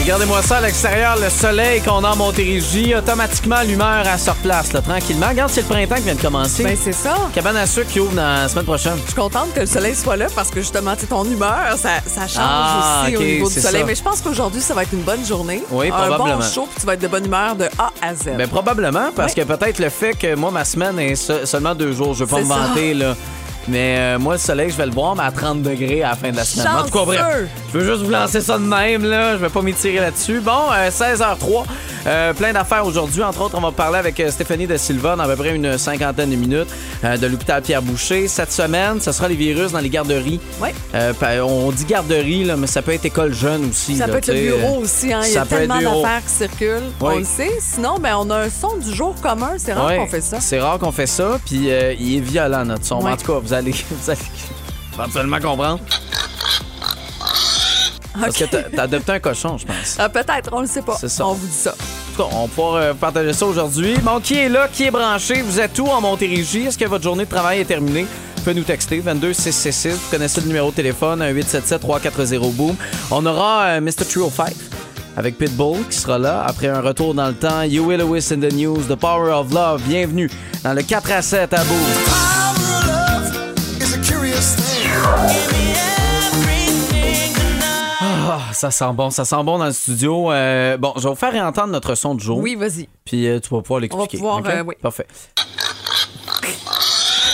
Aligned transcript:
Regardez-moi 0.00 0.40
ça 0.42 0.58
à 0.58 0.60
l'extérieur, 0.60 1.16
le 1.20 1.28
soleil 1.30 1.80
qu'on 1.80 2.04
a 2.04 2.10
en 2.10 2.16
Montérégie, 2.16 2.94
automatiquement 2.94 3.62
l'humeur 3.66 4.04
elle 4.06 4.18
se 4.18 4.30
replace 4.30 4.72
là, 4.72 4.80
tranquillement. 4.80 5.28
Regarde, 5.28 5.50
c'est 5.50 5.62
le 5.62 5.66
printemps 5.66 5.96
qui 5.96 6.02
vient 6.02 6.14
de 6.14 6.20
commencer. 6.20 6.62
Ben, 6.64 6.76
c'est 6.80 6.92
ça. 6.92 7.16
Cabane 7.34 7.56
à 7.56 7.66
sucre 7.66 7.88
qui 7.90 7.98
ouvre 8.00 8.12
dans 8.14 8.22
la 8.42 8.48
semaine 8.48 8.64
prochaine. 8.66 8.92
Je 9.02 9.06
suis 9.06 9.14
contente 9.14 9.52
que 9.54 9.60
le 9.60 9.66
soleil 9.66 9.96
soit 9.96 10.16
là 10.16 10.26
parce 10.34 10.50
que 10.50 10.60
justement, 10.60 10.94
ton 11.08 11.24
humeur, 11.24 11.76
ça, 11.76 11.88
ça 12.06 12.28
change 12.28 12.36
Ah, 12.38 13.02
aussi 13.06 13.16
au 13.16 13.20
niveau 13.20 13.48
du 13.48 13.60
soleil. 13.60 13.80
ça. 13.80 13.86
Mais 13.86 13.94
je 13.94 14.02
pense 14.02 14.20
qu'aujourd'hui, 14.20 14.60
ça 14.60 14.74
va 14.74 14.82
être 14.84 14.92
une 14.92 15.02
bonne 15.02 15.24
journée. 15.26 15.62
Oui, 15.70 15.88
Un 15.88 15.90
probablement. 15.92 16.36
bon 16.38 16.42
show, 16.42 16.68
puis 16.70 16.80
tu 16.80 16.86
vas 16.86 16.94
être 16.94 17.02
de 17.02 17.08
bonne 17.08 17.24
humeur 17.26 17.56
de 17.56 17.64
A 17.78 17.90
à 18.02 18.14
Z. 18.14 18.36
Ben 18.36 18.48
probablement, 18.48 19.10
parce 19.14 19.32
Oui. 19.34 19.42
que 19.42 19.46
peut-être 19.52 19.78
le 19.80 19.88
fait 19.88 20.14
que 20.14 20.34
moi, 20.36 20.50
ma 20.52 20.64
semaine 20.64 20.98
est 21.00 21.16
se- 21.16 21.46
seulement 21.46 21.74
deux 21.74 21.92
jours. 21.92 22.14
Je 22.14 22.24
veux 22.24 22.30
pas 22.30 22.40
me 22.40 22.44
vanter, 22.44 22.94
là. 22.94 23.14
Mais 23.68 23.96
euh, 23.98 24.18
moi, 24.18 24.34
le 24.34 24.38
soleil, 24.38 24.70
je 24.70 24.76
vais 24.76 24.86
le 24.86 24.92
voir, 24.92 25.16
mais 25.16 25.24
à 25.24 25.30
30 25.30 25.62
degrés 25.62 26.02
à 26.02 26.10
la 26.10 26.16
fin 26.16 26.30
de 26.30 26.36
la 26.36 26.44
semaine. 26.44 26.68
En 26.68 26.84
tout 26.84 26.90
cas, 26.90 27.04
bref, 27.04 27.20
je 27.72 27.78
veux 27.78 27.84
juste 27.84 28.04
vous 28.04 28.10
lancer 28.10 28.40
ça 28.40 28.58
de 28.58 28.64
même, 28.64 29.04
là. 29.04 29.32
Je 29.32 29.38
vais 29.38 29.48
pas 29.48 29.62
m'étirer 29.62 30.00
là-dessus. 30.00 30.40
Bon, 30.40 30.70
euh, 30.72 30.90
16h03, 30.90 31.64
euh, 32.06 32.32
plein 32.32 32.52
d'affaires 32.52 32.86
aujourd'hui. 32.86 33.22
Entre 33.22 33.40
autres, 33.40 33.56
on 33.58 33.60
va 33.60 33.72
parler 33.72 33.98
avec 33.98 34.18
euh, 34.20 34.30
Stéphanie 34.30 34.66
De 34.66 34.76
Silva 34.76 35.16
dans 35.16 35.24
à 35.24 35.26
peu 35.28 35.36
près 35.36 35.54
une 35.54 35.76
cinquantaine 35.78 36.30
de 36.30 36.36
minutes 36.36 36.68
euh, 37.04 37.16
de 37.16 37.26
l'hôpital 37.26 37.62
Pierre-Boucher. 37.62 38.28
Cette 38.28 38.52
semaine, 38.52 39.00
ce 39.00 39.12
sera 39.12 39.28
les 39.28 39.34
virus 39.34 39.72
dans 39.72 39.80
les 39.80 39.90
garderies. 39.90 40.40
Oui. 40.60 40.68
Euh, 40.94 41.12
on 41.40 41.70
dit 41.72 41.84
garderie, 41.84 42.44
là, 42.44 42.56
mais 42.56 42.66
ça 42.66 42.82
peut 42.82 42.92
être 42.92 43.04
école 43.04 43.34
jeune 43.34 43.70
aussi. 43.70 43.96
Ça 43.96 44.06
là, 44.06 44.12
peut 44.12 44.18
être 44.18 44.28
le 44.28 44.34
bureau 44.34 44.76
euh, 44.76 44.84
aussi. 44.84 45.12
Hein. 45.12 45.22
Il 45.26 45.32
y 45.32 45.36
a 45.36 45.44
tellement 45.44 45.80
d'affaires 45.80 46.22
qui 46.24 46.32
circulent. 46.32 46.90
Oui. 47.00 47.12
On 47.14 47.18
le 47.18 47.24
sait. 47.24 47.52
Sinon, 47.60 47.98
ben, 47.98 48.16
on 48.18 48.30
a 48.30 48.36
un 48.44 48.50
son 48.50 48.76
du 48.76 48.94
jour 48.94 49.14
commun. 49.20 49.52
C'est 49.58 49.72
rare 49.72 49.96
qu'on 49.96 50.06
fait 50.06 50.20
ça. 50.20 50.38
C'est 50.40 50.60
rare 50.60 50.78
qu'on 50.78 50.92
fait 50.92 51.06
ça, 51.06 51.38
puis 51.44 51.70
euh, 51.70 51.94
il 51.98 52.16
est 52.16 52.20
violent 52.20 52.64
notre 52.64 52.84
son. 52.84 52.96
En 52.96 53.16
tout 53.16 53.32
cas, 53.32 53.38
vous 53.42 53.52
allez, 53.56 53.72
vous 53.90 54.10
allez 54.10 54.20
éventuellement 54.94 55.40
comprendre. 55.40 55.80
Parce 58.18 58.36
que 58.36 58.44
OK. 58.44 58.50
t'as 58.74 58.82
adopté 58.82 59.12
un 59.12 59.20
cochon, 59.20 59.58
je 59.58 59.66
pense. 59.66 59.96
Ah, 59.98 60.08
Peut-être, 60.08 60.48
on 60.52 60.60
le 60.60 60.66
sait 60.66 60.80
pas. 60.82 60.96
C'est 60.98 61.08
ça. 61.08 61.26
On 61.26 61.34
vous 61.34 61.46
dit 61.46 61.52
ça. 61.52 61.72
En 61.72 62.16
tout 62.16 62.22
cas, 62.22 62.28
on 62.36 62.42
va 62.42 62.48
pouvoir 62.48 62.74
euh, 62.76 62.94
partager 62.94 63.32
ça 63.34 63.44
aujourd'hui. 63.44 63.94
Bon, 64.02 64.20
qui 64.20 64.34
est 64.38 64.48
là, 64.48 64.68
qui 64.72 64.84
est 64.84 64.90
branché? 64.90 65.42
Vous 65.42 65.60
êtes 65.60 65.78
où 65.78 65.86
en 65.86 66.00
Montérégie? 66.00 66.62
Est-ce 66.66 66.78
que 66.78 66.86
votre 66.86 67.04
journée 67.04 67.26
de 67.26 67.30
travail 67.30 67.60
est 67.60 67.66
terminée? 67.66 68.06
Vous 68.36 68.42
pouvez 68.42 68.54
nous 68.54 68.62
texter 68.64 69.00
22 69.00 69.34
666. 69.34 69.88
Vous 69.90 70.10
connaissez 70.10 70.40
le 70.40 70.46
numéro 70.46 70.70
de 70.70 70.76
téléphone 70.76 71.20
877 71.22 71.80
340 71.80 72.52
boom. 72.54 72.74
On 73.10 73.26
aura 73.26 73.64
euh, 73.64 73.80
Mr. 73.82 74.06
Trio 74.08 74.30
5 74.34 74.54
avec 75.18 75.36
Pitbull 75.36 75.86
qui 75.90 75.98
sera 75.98 76.18
là 76.18 76.42
après 76.46 76.68
un 76.68 76.80
retour 76.80 77.12
dans 77.12 77.28
le 77.28 77.34
temps. 77.34 77.62
You 77.62 77.84
Will 77.84 77.98
Lewis 78.00 78.28
in 78.32 78.40
the 78.40 78.52
News, 78.52 78.84
The 78.88 78.94
Power 78.94 79.30
of 79.32 79.52
Love. 79.52 79.82
Bienvenue 79.82 80.30
dans 80.64 80.72
le 80.72 80.82
4 80.82 81.12
à 81.12 81.20
7 81.22 81.52
à 81.52 81.64
Boom. 81.64 82.45
Ah, 88.00 88.40
ça 88.52 88.70
sent 88.70 88.92
bon, 88.94 89.10
ça 89.10 89.24
sent 89.24 89.36
bon 89.44 89.58
dans 89.58 89.66
le 89.66 89.72
studio. 89.72 90.30
Euh, 90.32 90.76
bon, 90.76 90.92
je 90.96 91.02
vais 91.02 91.08
vous 91.08 91.14
faire 91.14 91.32
réentendre 91.32 91.68
notre 91.68 91.94
son 91.94 92.14
de 92.14 92.20
jour. 92.20 92.38
Oui, 92.38 92.54
vas-y. 92.54 92.88
Puis 93.04 93.26
euh, 93.26 93.40
tu 93.40 93.48
vas 93.54 93.62
pouvoir 93.62 93.80
l'expliquer. 93.80 94.18
pouvoir, 94.18 94.38
ok? 94.38 94.46
euh, 94.48 94.62
oui. 94.66 94.74
Parfait. 94.82 95.06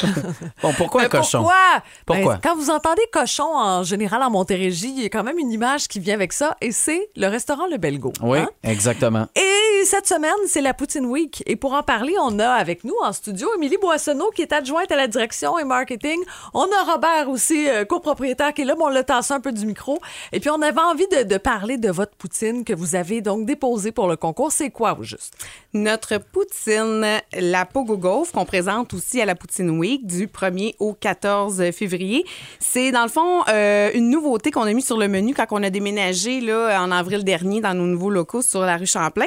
bon, 0.63 0.73
pourquoi 0.75 1.03
un 1.03 1.05
Mais 1.05 1.11
cochon? 1.11 1.39
Pourquoi? 1.39 1.83
Pourquoi? 2.07 2.35
Ben, 2.35 2.41
quand 2.43 2.57
vous 2.57 2.71
entendez 2.71 3.03
cochon 3.13 3.45
en 3.45 3.83
général 3.83 4.23
en 4.23 4.31
Montérégie, 4.31 4.93
il 4.97 5.03
y 5.03 5.07
a 5.07 5.09
quand 5.09 5.23
même 5.23 5.39
une 5.39 5.51
image 5.51 5.89
qui 5.89 6.01
vient 6.01 6.15
avec 6.15 6.33
ça 6.33 6.57
et 6.61 6.73
c'est 6.73 7.09
le 7.17 7.27
restaurant 7.29 7.67
Le 7.71 7.77
Belgo. 7.77 8.13
Oui, 8.23 8.39
hein? 8.39 8.49
exactement. 8.63 9.27
Et 9.37 9.85
cette 9.85 10.07
semaine, 10.07 10.33
c'est 10.47 10.61
la 10.61 10.75
Poutine 10.75 11.07
Week. 11.07 11.43
Et 11.47 11.57
pour 11.57 11.73
en 11.73 11.83
parler, 11.83 12.15
on 12.21 12.39
a 12.39 12.51
avec 12.51 12.85
nous 12.85 12.95
en 13.03 13.13
studio 13.13 13.49
Émilie 13.57 13.79
Boissonneau, 13.81 14.31
qui 14.31 14.43
est 14.43 14.53
adjointe 14.53 14.91
à 14.93 14.97
la 14.97 15.09
direction 15.09 15.59
et 15.59 15.65
marketing. 15.65 16.19
On 16.55 16.65
a 16.65 16.93
Robert 16.93 17.29
aussi, 17.29 17.69
euh, 17.69 17.85
copropriétaire, 17.85 18.55
qui 18.55 18.63
est 18.63 18.65
là, 18.65 18.75
mais 18.77 18.85
on 18.85 18.89
l'a 18.89 19.03
tassé 19.03 19.35
un 19.35 19.41
peu 19.41 19.53
du 19.53 19.67
micro. 19.67 19.99
Et 20.33 20.41
puis, 20.41 20.51
on 20.51 20.63
avait 20.63 20.81
envie 20.81 21.07
de, 21.09 21.25
de 21.25 21.37
parler 21.37 21.79
de 21.79 21.91
votre 21.91 22.15
poutine 22.17 22.65
que 22.65 22.73
vous 22.73 22.95
avez 22.95 23.21
donc 23.21 23.45
déposée 23.45 23.93
pour 23.93 24.09
le 24.09 24.17
concours. 24.17 24.53
C'est 24.53 24.71
quoi, 24.71 24.97
au 24.99 25.03
juste? 25.03 25.35
Notre 25.75 26.19
poutine, 26.19 27.21
la 27.33 27.65
Pogo 27.65 27.97
Golf, 27.97 28.33
qu'on 28.33 28.45
présente 28.45 28.95
aussi 28.95 29.21
à 29.21 29.25
la 29.25 29.35
Poutine 29.35 29.71
Week 29.71 29.92
du 29.99 30.27
1er 30.27 30.75
au 30.79 30.95
14 30.95 31.71
février. 31.73 32.25
C'est, 32.59 32.91
dans 32.93 33.03
le 33.03 33.09
fond, 33.09 33.43
euh, 33.49 33.91
une 33.95 34.11
nouveauté 34.11 34.51
qu'on 34.51 34.63
a 34.63 34.73
mis 34.73 34.83
sur 34.83 34.99
le 34.99 35.09
menu 35.09 35.35
quand 35.35 35.47
on 35.51 35.63
a 35.63 35.71
déménagé 35.71 36.41
là, 36.41 36.83
en 36.83 36.91
avril 36.91 37.25
dernier 37.25 37.61
dans 37.61 37.75
nos 37.75 37.87
nouveaux 37.87 38.11
locaux 38.11 38.43
sur 38.43 38.61
la 38.63 38.77
rue 38.77 38.87
Champlain. 38.87 39.27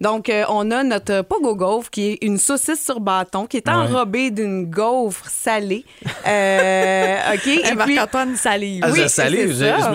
Donc, 0.00 0.28
euh, 0.28 0.44
on 0.48 0.70
a 0.70 0.82
notre 0.82 1.22
Pogo 1.22 1.54
Gaufre, 1.56 1.90
qui 1.90 2.08
est 2.10 2.18
une 2.22 2.38
saucisse 2.38 2.84
sur 2.84 3.00
bâton, 3.00 3.46
qui 3.46 3.56
est 3.56 3.68
enrobée 3.68 4.30
d'une 4.30 4.66
gaufre 4.66 5.24
salée. 5.30 5.84
Euh, 6.26 7.34
OK? 7.34 7.46
Et 7.46 7.52
Et 7.54 7.62
puis, 7.76 7.94
Marc-Antoine 7.96 8.36
salive. 8.36 8.82
Ah, 8.84 8.90
Oui, 8.92 9.00
je 9.02 9.08
salue, 9.08 9.50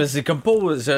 c'est 0.08 0.24
comme 0.24 0.42
pas, 0.42 0.52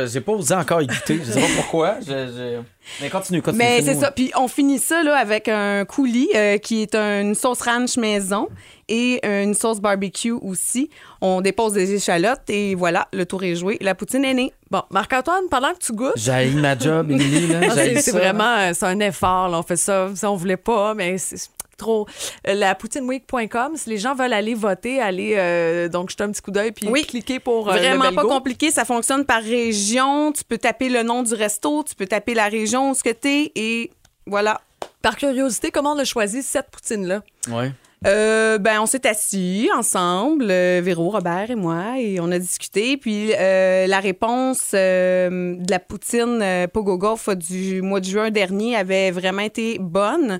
j'ai 0.05 0.21
pas 0.21 0.31
osé 0.31 0.53
encore 0.55 0.81
y 0.81 0.87
goûter. 0.87 1.19
Je 1.25 1.31
sais 1.31 1.41
pas 1.41 1.47
pourquoi. 1.57 1.95
Je, 2.01 2.07
je- 2.07 2.61
Mais 3.01 3.09
continue, 3.09 3.41
continue. 3.41 3.63
Mais 3.63 3.81
c'est 3.81 3.95
ça. 3.95 4.11
Puis 4.11 4.31
on 4.37 4.47
finit 4.47 4.79
ça 4.79 5.03
là, 5.03 5.15
avec 5.17 5.47
un 5.47 5.85
coulis 5.85 6.29
euh, 6.35 6.57
qui 6.57 6.81
est 6.81 6.95
une 6.95 7.33
sauce 7.35 7.61
ranch 7.61 7.97
maison 7.97 8.47
et 8.89 9.25
une 9.25 9.53
sauce 9.53 9.79
barbecue 9.79 10.31
aussi. 10.33 10.89
On 11.21 11.39
dépose 11.39 11.73
des 11.73 11.93
échalotes 11.93 12.49
et 12.49 12.75
voilà, 12.75 13.07
le 13.13 13.25
tour 13.25 13.41
est 13.43 13.55
joué. 13.55 13.77
La 13.79 13.95
poutine 13.95 14.25
est 14.25 14.33
née. 14.33 14.53
Bon, 14.69 14.81
Marc-Antoine, 14.89 15.43
pendant 15.49 15.71
que 15.73 15.79
tu 15.79 15.93
goûtes, 15.93 16.13
J'ai 16.17 16.49
ma 16.51 16.77
job, 16.77 17.09
Émilie. 17.09 17.47
Ah, 17.63 17.73
J'ai 17.75 17.99
c'est 18.01 18.11
vraiment 18.11 18.73
un 18.93 18.99
effort. 18.99 19.49
là. 19.49 19.59
On 19.59 19.63
fait 19.63 19.75
ça, 19.75 20.09
ça 20.15 20.31
on 20.31 20.35
voulait 20.35 20.57
pas, 20.57 20.93
mais 20.93 21.17
c'est 21.17 21.37
trop. 21.77 22.07
Euh, 22.47 22.53
La 22.53 22.75
poutineweek.com, 22.75 23.73
si 23.75 23.89
les 23.89 23.97
gens 23.97 24.13
veulent 24.15 24.33
aller 24.33 24.53
voter, 24.53 25.01
aller 25.01 25.33
euh, 25.37 25.89
donc 25.89 26.09
jeter 26.11 26.23
un 26.23 26.31
petit 26.31 26.41
coup 26.41 26.51
d'œil 26.51 26.71
puis 26.71 26.87
Oui. 26.87 27.03
cliquer 27.05 27.39
pour 27.39 27.69
euh, 27.69 27.73
le 27.75 27.79
Vraiment 27.79 28.13
pas 28.13 28.23
compliqué. 28.27 28.71
Ça 28.71 28.85
fonctionne 28.85 29.25
par 29.25 29.41
région. 29.41 30.31
Tu 30.31 30.43
peux 30.43 30.57
taper 30.57 30.89
le 30.89 31.03
nom 31.03 31.23
du 31.23 31.33
resto, 31.33 31.83
tu 31.83 31.95
peux 31.95 32.05
taper 32.07 32.33
la 32.35 32.47
région 32.47 32.91
où 32.91 32.93
ce 32.93 33.03
que 33.03 33.09
t'es 33.09 33.51
et 33.55 33.91
voilà. 34.27 34.61
Par 35.01 35.17
curiosité, 35.17 35.69
comment 35.71 35.91
on 35.93 35.99
a 35.99 36.05
choisi 36.05 36.43
cette 36.43 36.69
poutine-là? 36.71 37.23
Ouais. 37.49 37.71
Euh, 38.05 38.57
ben, 38.57 38.81
on 38.81 38.85
s'est 38.85 39.07
assis 39.07 39.69
ensemble, 39.75 40.47
euh, 40.49 40.81
Véro, 40.83 41.09
Robert 41.09 41.49
et 41.51 41.55
moi, 41.55 41.99
et 41.99 42.19
on 42.19 42.31
a 42.31 42.39
discuté. 42.39 42.97
Puis 42.97 43.31
euh, 43.33 43.87
la 43.87 43.99
réponse 43.99 44.71
euh, 44.73 45.55
de 45.57 45.71
la 45.71 45.79
poutine 45.79 46.39
euh, 46.41 46.67
Pogo 46.67 46.97
Golf 46.97 47.29
du 47.29 47.81
mois 47.81 47.99
de 47.99 48.05
juin 48.05 48.29
dernier 48.29 48.75
avait 48.75 49.11
vraiment 49.11 49.41
été 49.41 49.77
bonne. 49.79 50.39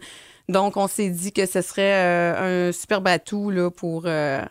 Donc, 0.50 0.76
on 0.76 0.88
s'est 0.88 1.10
dit 1.10 1.32
que 1.32 1.46
ce 1.46 1.62
serait 1.62 1.94
euh, 1.94 2.70
un 2.70 2.72
superbe 2.74 3.08
atout 3.08 3.50
là, 3.50 3.72
pour 3.72 4.04
euh, 4.08 4.42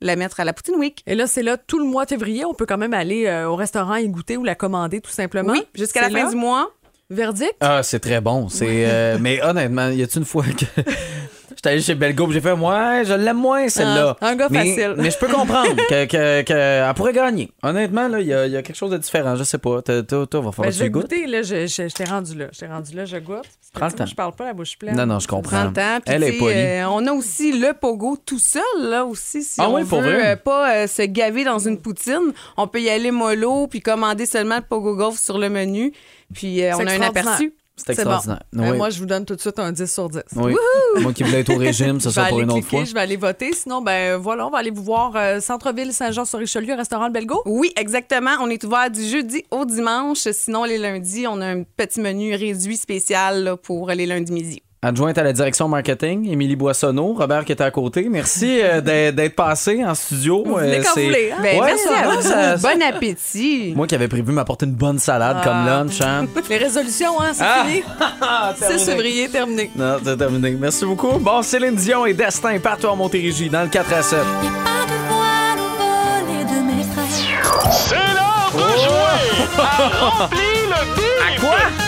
la 0.00 0.16
mettre 0.16 0.40
à 0.40 0.44
la 0.44 0.52
Poutine 0.52 0.74
Week. 0.76 1.02
Et 1.06 1.14
là, 1.14 1.26
c'est 1.26 1.42
là 1.42 1.56
tout 1.56 1.78
le 1.78 1.84
mois 1.84 2.04
de 2.04 2.10
février. 2.10 2.44
On 2.44 2.54
peut 2.54 2.66
quand 2.66 2.78
même 2.78 2.94
aller 2.94 3.26
euh, 3.26 3.48
au 3.48 3.54
restaurant 3.54 3.94
y 3.94 4.08
goûter 4.08 4.36
ou 4.36 4.44
la 4.44 4.56
commander 4.56 5.00
tout 5.00 5.12
simplement. 5.12 5.52
Oui, 5.52 5.62
jusqu'à 5.74 6.00
la 6.00 6.10
fin 6.10 6.24
là. 6.24 6.30
du 6.30 6.36
mois. 6.36 6.70
Verdict? 7.10 7.54
Ah, 7.60 7.82
c'est 7.82 8.00
très 8.00 8.20
bon. 8.20 8.50
C'est, 8.50 8.84
euh, 8.86 9.16
mais 9.18 9.42
honnêtement, 9.42 9.88
y 9.88 10.02
a-tu 10.02 10.18
une 10.18 10.26
fois 10.26 10.44
que 10.44 10.66
j'étais 11.58 11.70
allé 11.70 11.80
chez 11.82 11.94
Belgo, 11.96 12.30
j'ai 12.30 12.40
fait, 12.40 12.52
ouais, 12.52 13.02
je 13.04 13.14
l'aime 13.14 13.36
moins 13.36 13.68
celle-là. 13.68 14.16
Ah, 14.20 14.28
un 14.28 14.36
gars 14.36 14.46
mais, 14.50 14.58
facile. 14.76 14.94
Mais 14.96 15.10
je 15.10 15.18
peux 15.18 15.26
comprendre 15.26 15.74
que, 15.90 16.04
que, 16.06 16.42
que 16.42 16.52
elle 16.54 16.94
pourrait 16.94 17.12
gagner. 17.12 17.50
Honnêtement, 17.62 18.06
là, 18.08 18.20
il 18.20 18.26
y 18.28 18.32
a, 18.32 18.46
il 18.46 18.52
y 18.52 18.56
a 18.56 18.62
quelque 18.62 18.76
chose 18.76 18.90
de 18.92 18.98
différent. 18.98 19.34
Je 19.36 19.42
sais 19.44 19.58
pas. 19.58 19.82
Toi, 19.82 20.02
toi, 20.04 20.26
toi, 20.26 20.40
va 20.40 20.52
falloir 20.52 20.66
Ben, 20.66 20.70
que 20.70 20.76
je 20.78 20.84
tu 20.84 20.90
goûtes. 20.90 21.02
goûter, 21.02 21.26
là, 21.26 21.42
je, 21.42 21.66
je, 21.66 21.88
je 21.88 21.94
t'ai 21.94 22.04
rendu 22.04 22.34
là. 22.38 22.46
Je 22.52 22.58
t'ai 22.60 22.66
rendu 22.66 22.94
là, 22.94 23.04
je 23.04 23.16
goûte. 23.18 23.44
Prends 23.74 23.86
le 23.86 23.92
temps. 23.92 24.06
Je 24.06 24.14
parle 24.14 24.32
pas 24.34 24.44
la 24.46 24.54
bouche 24.54 24.78
pleine. 24.78 24.96
Non, 24.96 25.04
non, 25.06 25.18
je 25.18 25.26
comprends. 25.28 25.70
30 25.72 25.78
ans. 25.78 25.98
Puis, 26.04 26.14
Elle 26.14 26.22
est 26.24 26.38
polie. 26.38 26.54
euh, 26.56 26.88
on 26.88 27.06
a 27.06 27.12
aussi 27.12 27.52
le 27.58 27.72
pogo 27.74 28.16
tout 28.24 28.38
seul, 28.38 28.62
là 28.80 29.04
aussi, 29.04 29.42
si 29.42 29.60
Ah 29.60 29.68
on 29.68 29.74
oui, 29.74 29.84
pour 29.84 30.00
veut 30.00 30.14
vrai? 30.16 30.32
euh, 30.32 30.36
pas 30.36 30.72
euh, 30.74 30.86
se 30.86 31.02
gaver 31.02 31.44
dans 31.44 31.58
une 31.58 31.78
poutine. 31.78 32.32
On 32.56 32.66
peut 32.66 32.80
y 32.80 32.88
aller 32.88 33.10
mollo, 33.10 33.66
puis 33.66 33.80
commander 33.80 34.24
seulement 34.26 34.56
le 34.56 34.62
pogo 34.62 34.94
golf 34.96 35.18
sur 35.18 35.36
le 35.38 35.50
menu. 35.50 35.92
Puis 36.32 36.62
euh, 36.64 36.72
on 36.76 36.86
a 36.86 36.92
un 36.92 37.00
aperçu. 37.02 37.54
C'est 37.86 37.94
C'est 37.94 38.04
bon. 38.04 38.14
extraordinaire. 38.14 38.42
Euh, 38.72 38.76
moi, 38.76 38.90
je 38.90 38.98
vous 38.98 39.06
donne 39.06 39.24
tout 39.24 39.34
de 39.34 39.40
suite 39.40 39.58
un 39.58 39.72
10 39.72 39.90
sur 39.92 40.08
10. 40.08 40.20
Oui. 40.36 40.54
Moi 41.00 41.12
qui 41.12 41.22
voulais 41.22 41.40
être 41.40 41.52
au 41.54 41.56
régime, 41.58 41.98
vais 42.00 42.10
sera 42.10 42.26
pour 42.28 42.40
une 42.40 42.50
autre 42.50 42.60
cliquer, 42.60 42.76
fois. 42.78 42.84
je 42.84 42.94
vais 42.94 43.00
aller 43.00 43.16
voter. 43.16 43.52
Sinon, 43.52 43.80
ben 43.82 44.16
voilà, 44.16 44.46
on 44.46 44.50
va 44.50 44.58
aller 44.58 44.70
vous 44.70 44.82
voir 44.82 45.12
euh, 45.16 45.40
Centre-Ville 45.40 45.92
Saint-Jean-sur-Richelieu, 45.92 46.74
restaurant 46.74 47.06
Le 47.06 47.12
Belgo. 47.12 47.42
Oui, 47.46 47.72
exactement. 47.76 48.32
On 48.40 48.50
est 48.50 48.62
ouvert 48.64 48.90
du 48.90 49.02
jeudi 49.06 49.44
au 49.50 49.64
dimanche. 49.64 50.28
Sinon, 50.32 50.64
les 50.64 50.78
lundis, 50.78 51.26
on 51.26 51.40
a 51.40 51.46
un 51.46 51.62
petit 51.62 52.00
menu 52.00 52.34
réduit 52.34 52.76
spécial 52.76 53.44
là, 53.44 53.56
pour 53.56 53.88
les 53.90 54.06
lundis 54.06 54.32
midi. 54.32 54.62
Adjointe 54.80 55.18
à 55.18 55.24
la 55.24 55.32
direction 55.32 55.66
marketing, 55.66 56.30
Émilie 56.30 56.54
Boissonneau, 56.54 57.12
Robert 57.12 57.44
qui 57.44 57.50
était 57.50 57.64
à 57.64 57.70
côté. 57.72 58.06
Merci 58.08 58.60
euh, 58.62 58.80
d'être 58.80 59.16
d'être 59.16 59.34
passé 59.34 59.84
en 59.84 59.92
studio. 59.92 60.44
Vous 60.46 60.54
venez 60.54 60.78
quand 60.78 60.90
c'est- 60.94 61.00
vous 61.00 61.06
voulez, 61.08 61.32
hein? 61.32 61.38
Ben, 61.42 61.58
Ouais, 61.60 61.66
merci 61.66 61.82
ça 61.88 61.98
à 61.98 62.06
va, 62.06 62.14
vous. 62.14 62.22
ça- 62.22 62.56
ça- 62.58 62.68
Bon 62.74 62.80
appétit. 62.82 63.72
Moi 63.74 63.88
qui 63.88 63.96
avais 63.96 64.06
prévu 64.06 64.30
m'apporter 64.30 64.66
une 64.66 64.74
bonne 64.74 65.00
salade 65.00 65.38
Ah. 65.40 65.44
comme 65.44 65.66
lunch. 65.66 66.00
Hein? 66.00 66.26
Les 66.48 66.58
résolutions, 66.58 67.20
hein, 67.20 67.30
c'est 67.32 67.42
Ah! 67.44 67.64
fini. 67.66 67.82
6 68.78 68.84
février, 68.88 69.28
terminé. 69.28 69.68
Non, 69.74 69.96
c'est 70.04 70.16
terminé. 70.16 70.52
Merci 70.52 70.84
beaucoup. 70.84 71.18
Bon, 71.18 71.42
Céline 71.42 71.74
Dion 71.74 72.06
et 72.06 72.14
Destin 72.14 72.56
partout 72.60 72.86
en 72.86 72.94
Montérégie 72.94 73.50
dans 73.50 73.62
le 73.62 73.68
4 73.68 73.92
à 73.92 74.02
7. 74.02 74.18
C'est 77.72 77.94
l'heure 77.96 78.52
de 78.54 78.58
jouer 78.78 79.58
à 79.58 79.88
Remplis 80.20 80.38
le 80.68 80.94
bip! 80.94 81.04
À 81.26 81.40
quoi? 81.40 81.87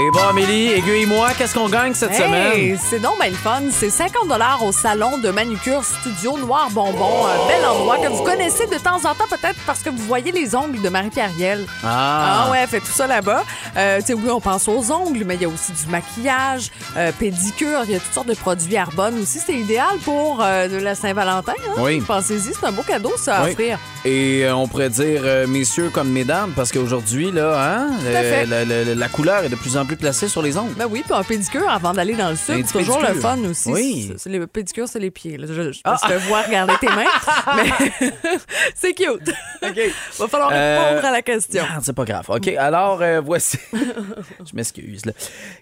Et 0.00 0.10
bon, 0.12 0.20
Amélie, 0.30 0.68
aiguille-moi, 0.74 1.30
qu'est-ce 1.36 1.54
qu'on 1.54 1.68
gagne 1.68 1.92
cette 1.92 2.12
Hey, 2.12 2.18
semaine? 2.22 2.78
c'est 2.80 3.00
donc 3.00 3.18
bien 3.20 3.30
le 3.30 3.34
fun. 3.36 3.62
C'est 3.72 3.90
50 3.90 4.28
au 4.62 4.70
salon 4.70 5.18
de 5.18 5.28
manucure 5.30 5.82
Studio 5.82 6.38
Noir 6.38 6.68
Bonbon. 6.70 7.26
Un 7.26 7.48
bel 7.48 7.64
endroit 7.66 7.98
que 7.98 8.06
vous 8.08 8.22
connaissez 8.22 8.66
de 8.66 8.76
temps 8.76 8.98
en 8.98 9.14
temps, 9.14 9.26
peut-être 9.28 9.58
parce 9.66 9.80
que 9.80 9.90
vous 9.90 10.04
voyez 10.04 10.30
les 10.30 10.54
ongles 10.54 10.80
de 10.80 10.88
Marie-Pierriel. 10.88 11.66
Ah, 11.82 12.44
Ah 12.46 12.50
ouais, 12.52 12.58
elle 12.62 12.68
fait 12.68 12.78
tout 12.80 12.92
ça 12.92 13.08
là-bas. 13.08 13.42
Euh, 13.76 13.98
tu 13.98 14.06
sais, 14.06 14.14
oui, 14.14 14.30
on 14.30 14.40
pense 14.40 14.68
aux 14.68 14.92
ongles, 14.92 15.24
mais 15.26 15.34
il 15.34 15.42
y 15.42 15.46
a 15.46 15.48
aussi 15.48 15.72
du 15.72 15.90
maquillage, 15.90 16.70
euh, 16.96 17.10
pédicure, 17.18 17.80
il 17.86 17.90
y 17.92 17.96
a 17.96 17.98
toutes 17.98 18.14
sortes 18.14 18.28
de 18.28 18.34
produits 18.34 18.76
Arbonne 18.76 19.18
aussi. 19.20 19.40
C'est 19.44 19.54
idéal 19.54 19.96
pour 20.04 20.38
euh, 20.42 20.68
de 20.68 20.76
la 20.76 20.94
Saint-Valentin. 20.94 21.54
Hein? 21.70 21.72
Oui. 21.78 22.00
Pensez-y, 22.06 22.52
c'est 22.54 22.66
un 22.66 22.72
beau 22.72 22.82
cadeau, 22.82 23.12
ça, 23.16 23.38
à 23.38 23.44
Oui. 23.44 23.50
offrir. 23.50 23.78
Et 24.04 24.42
euh, 24.44 24.54
on 24.54 24.68
pourrait 24.68 24.90
dire 24.90 25.22
euh, 25.24 25.46
messieurs 25.48 25.90
comme 25.92 26.10
mesdames, 26.10 26.52
parce 26.54 26.70
qu'aujourd'hui, 26.70 27.32
là, 27.32 27.58
hein, 27.80 27.88
la- 28.12 28.94
la 28.94 29.08
couleur 29.08 29.42
est 29.44 29.48
de 29.48 29.56
plus 29.56 29.76
en 29.76 29.84
plus 29.84 29.87
placée 29.96 30.28
sur 30.28 30.42
les 30.42 30.56
ongles. 30.58 30.74
Ben 30.74 30.86
oui, 30.90 31.02
puis 31.04 31.14
un 31.14 31.22
pédicure 31.22 31.68
avant 31.68 31.92
d'aller 31.92 32.14
dans 32.14 32.30
le 32.30 32.36
sud, 32.36 32.64
c'est 32.66 32.78
toujours 32.78 33.00
le 33.00 33.14
fun 33.14 33.38
aussi. 33.50 33.70
Oui. 33.70 34.12
C'est- 34.16 34.28
les 34.30 34.46
pédicures, 34.46 34.88
c'est 34.88 34.98
les 34.98 35.10
pieds. 35.10 35.36
là. 35.36 35.46
Je, 35.48 35.72
je, 35.72 35.80
Ah. 35.84 35.96
je 36.02 36.08
te 36.08 36.18
vois 36.28 36.42
regarder 36.42 36.74
tes 36.80 36.88
mains, 36.88 37.04
mais 37.56 38.10
c'est 38.74 38.92
cute. 38.94 39.30
Va 40.18 40.28
falloir 40.28 40.50
Euh, 40.52 40.88
répondre 40.90 41.06
à 41.06 41.10
la 41.12 41.22
question. 41.22 41.64
Ah, 41.68 41.78
c'est 41.82 41.92
pas 41.94 42.04
grave. 42.04 42.24
OK, 42.28 42.48
alors 42.48 43.00
euh, 43.02 43.20
voici. 43.20 43.58
Je 43.72 44.54
m'excuse. 44.54 45.04
là. 45.06 45.12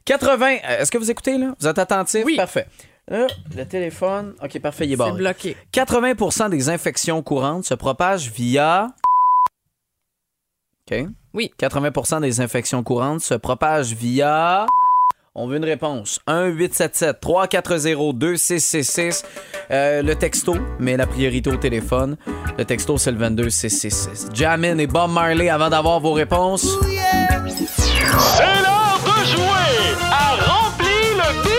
80. 0.05 0.47
euh, 0.65 0.81
Est-ce 0.81 0.91
que 0.91 0.99
vous 0.99 1.11
écoutez, 1.11 1.39
là? 1.39 1.55
Vous 1.59 1.67
êtes 1.67 1.79
attentifs? 1.79 2.25
Oui. 2.25 2.37
Parfait. 2.37 2.67
Là, 3.09 3.27
le 3.57 3.65
téléphone. 3.65 4.35
OK, 4.43 4.59
parfait, 4.59 4.85
il 4.87 4.93
est 4.93 4.97
barré. 4.97 5.13
bloqué. 5.13 5.57
80% 5.73 6.49
des 6.51 6.69
infections 6.69 7.23
courantes 7.23 7.65
se 7.65 7.75
propagent 7.75 8.31
via. 8.33 8.89
OK? 10.91 11.05
Oui. 11.35 11.53
80% 11.61 12.21
des 12.21 12.41
infections 12.41 12.83
courantes 12.83 13.21
se 13.21 13.35
propagent 13.35 13.93
via. 13.93 14.67
On 15.35 15.47
veut 15.49 15.57
une 15.59 15.65
réponse. 15.65 16.21
1-877-340-2666. 16.29 19.23
Euh, 19.71 20.03
le 20.03 20.15
texto, 20.15 20.55
mais 20.79 20.97
la 20.97 21.07
priorité 21.07 21.51
au 21.51 21.57
téléphone. 21.57 22.17
Le 22.57 22.65
texto, 22.65 22.97
c'est 22.99 23.11
le 23.11 23.19
22666. 23.19 24.29
Jamin 24.33 24.79
et 24.79 24.87
Bob 24.87 25.11
Marley 25.11 25.49
avant 25.51 25.69
d'avoir 25.69 25.99
vos 26.01 26.13
réponses. 26.13 26.63
C'est 26.63 28.45
l'heure 28.45 29.01
de 29.05 29.25
jouer 29.27 29.97
à 30.11 30.37
Remplir 30.37 31.17
le 31.17 31.43
bip. 31.43 31.53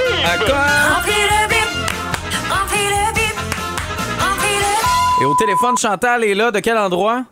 Et 5.21 5.25
au 5.25 5.35
téléphone, 5.35 5.77
Chantal 5.77 6.24
est 6.24 6.33
là. 6.33 6.50
De 6.51 6.59
quel 6.59 6.77
endroit? 6.77 7.25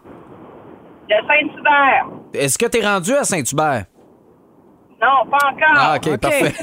Le 1.10 1.16
Saint-Hubert. 1.28 2.08
Est-ce 2.34 2.58
que 2.58 2.66
tu 2.66 2.80
es 2.80 2.86
rendu 2.86 3.14
à 3.14 3.24
Saint-Hubert? 3.24 3.86
Non, 5.02 5.30
pas 5.30 5.50
encore. 5.52 5.76
Ah, 5.76 5.98
OK, 5.98 6.18
parfait. 6.18 6.54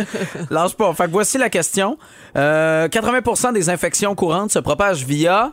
Lâche 0.50 0.74
pas. 0.74 0.92
Fait 0.94 1.06
que 1.06 1.10
voici 1.10 1.38
la 1.38 1.50
question. 1.50 1.98
Euh, 2.36 2.88
80% 2.88 3.52
des 3.52 3.68
infections 3.68 4.14
courantes 4.14 4.50
se 4.50 4.58
propagent 4.58 5.04
via. 5.04 5.50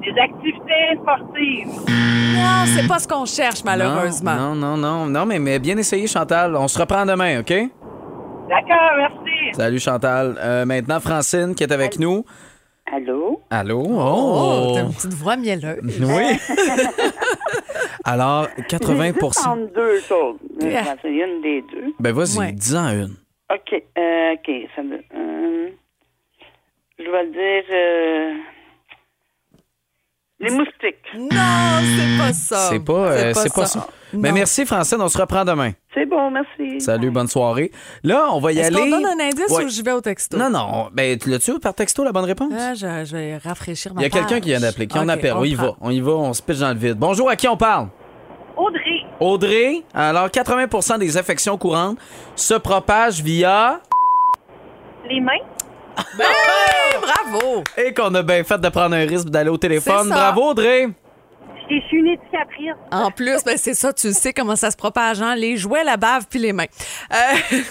Des 0.00 0.20
activités 0.20 0.96
sportives. 1.02 1.92
Non, 2.36 2.64
c'est 2.66 2.86
pas 2.86 3.00
ce 3.00 3.08
qu'on 3.08 3.26
cherche, 3.26 3.64
malheureusement. 3.64 4.36
Non, 4.36 4.54
non, 4.54 4.76
non, 4.76 5.06
non, 5.06 5.26
mais, 5.26 5.38
mais 5.40 5.58
bien 5.58 5.76
essayé, 5.76 6.06
Chantal. 6.06 6.54
On 6.56 6.68
se 6.68 6.78
reprend 6.78 7.04
demain, 7.04 7.40
OK? 7.40 7.52
D'accord, 8.48 8.92
merci. 8.96 9.52
Salut, 9.52 9.80
Chantal. 9.80 10.38
Euh, 10.40 10.64
maintenant, 10.64 11.00
Francine 11.00 11.54
qui 11.54 11.64
est 11.64 11.72
avec 11.72 11.98
nous. 11.98 12.24
Allô? 12.92 13.40
Allô? 13.50 13.82
Oh, 13.86 14.70
Oh! 14.70 14.72
t'as 14.74 14.82
une 14.82 14.92
petite 14.94 15.14
voix 15.14 15.36
mielleuse. 15.36 15.78
oui. 16.00 16.38
Alors, 18.04 18.48
80% 18.68 19.46
Entre 19.46 19.72
deux 19.74 20.00
choses. 20.00 20.36
Yeah. 20.60 20.96
C'est 21.02 21.10
une 21.12 21.40
des 21.42 21.62
deux. 21.62 21.92
Ben, 22.00 22.12
vas-y, 22.12 22.38
Ouais. 22.38 22.52
dis-en 22.52 22.88
une. 22.90 23.14
OK. 23.52 23.82
euh, 23.98 24.32
OK. 24.34 24.50
Ça 24.74 24.82
me, 24.82 24.96
euh, 24.96 25.68
je 26.98 27.04
vais 27.04 27.24
le 27.24 27.30
dire. 27.30 27.64
euh, 27.70 28.34
les 30.40 30.50
moustiques. 30.50 31.04
Non, 31.14 31.80
c'est 31.82 32.18
pas 32.18 32.32
ça. 32.32 32.56
C'est 32.70 32.84
pas, 32.84 32.92
euh, 32.92 33.32
c'est 33.34 33.54
pas 33.54 33.66
ça. 33.66 33.80
Ben, 33.80 33.86
Non. 34.12 34.32
merci, 34.32 34.64
Francine. 34.64 34.98
On 35.00 35.08
se 35.08 35.18
reprend 35.18 35.44
demain. 35.44 35.72
C'est 35.94 36.06
bon, 36.06 36.30
merci. 36.30 36.80
Salut, 36.80 37.10
bonne 37.10 37.26
soirée. 37.28 37.70
Là, 38.02 38.28
on 38.32 38.40
va 38.40 38.52
y 38.52 38.58
Est-ce 38.58 38.68
aller. 38.68 38.90
qu'on 38.90 39.00
donne 39.00 39.06
un 39.06 39.24
indice 39.24 39.48
Ouais. 39.50 39.64
ou 39.64 39.68
j'y 39.68 39.82
vais 39.82 39.92
au 39.92 40.00
texto? 40.00 40.36
Non, 40.38 40.48
non. 40.50 40.88
Ben, 40.92 41.18
tu 41.18 41.28
l'as-tu 41.30 41.58
par 41.58 41.74
texto, 41.74 42.04
la 42.04 42.12
bonne 42.12 42.24
réponse? 42.24 42.52
Ah, 42.56 42.74
je, 42.74 42.86
je 43.04 43.16
vais 43.16 43.36
rafraîchir 43.38 43.92
ma 43.94 44.00
Il 44.00 44.04
y 44.04 44.06
a 44.06 44.10
quelqu'un 44.10 44.40
qui 44.40 44.48
vient 44.50 44.60
d'appeler. 44.60 44.86
Qui 44.86 44.98
en 44.98 45.04
Ok, 45.04 45.10
appelle? 45.10 45.34
On 45.36 45.44
y 45.44 45.54
prend. 45.54 45.66
va. 45.66 45.76
On 45.80 45.90
y 45.90 46.00
va. 46.00 46.12
On 46.12 46.32
se 46.32 46.42
pitche 46.42 46.58
dans 46.60 46.68
le 46.72 46.78
vide. 46.78 46.96
Bonjour, 46.98 47.28
à 47.28 47.36
qui 47.36 47.48
on 47.48 47.56
parle? 47.56 47.88
Audrey, 48.56 49.04
Audrey? 49.20 49.82
Alors, 49.94 50.28
80% 50.28 50.98
des 50.98 51.16
infections 51.16 51.56
courantes 51.58 51.98
se 52.34 52.54
propagent 52.54 53.22
via. 53.22 53.80
les 55.08 55.20
mains. 55.20 55.32
Hey, 56.18 56.96
bravo! 57.00 57.62
Et 57.76 57.92
qu'on 57.94 58.14
a 58.14 58.22
bien 58.22 58.42
fait 58.44 58.58
de 58.60 58.68
prendre 58.68 58.94
un 58.94 59.04
risque 59.06 59.28
d'aller 59.28 59.50
au 59.50 59.56
téléphone. 59.58 60.04
C'est 60.04 60.08
ça. 60.08 60.32
Bravo, 60.32 60.50
Audrey. 60.50 60.88
Je 61.70 61.80
suis 61.86 61.98
une. 61.98 62.16
En 62.90 63.10
plus, 63.10 63.44
ben 63.44 63.56
c'est 63.56 63.74
ça, 63.74 63.92
tu 63.92 64.12
sais 64.12 64.32
comment 64.32 64.56
ça 64.56 64.70
se 64.70 64.76
propage, 64.76 65.20
hein? 65.20 65.34
Les 65.34 65.56
jouets, 65.56 65.84
la 65.84 65.96
bave 65.96 66.26
puis 66.28 66.38
les 66.38 66.52
mains. 66.52 66.66
Euh, 67.12 67.62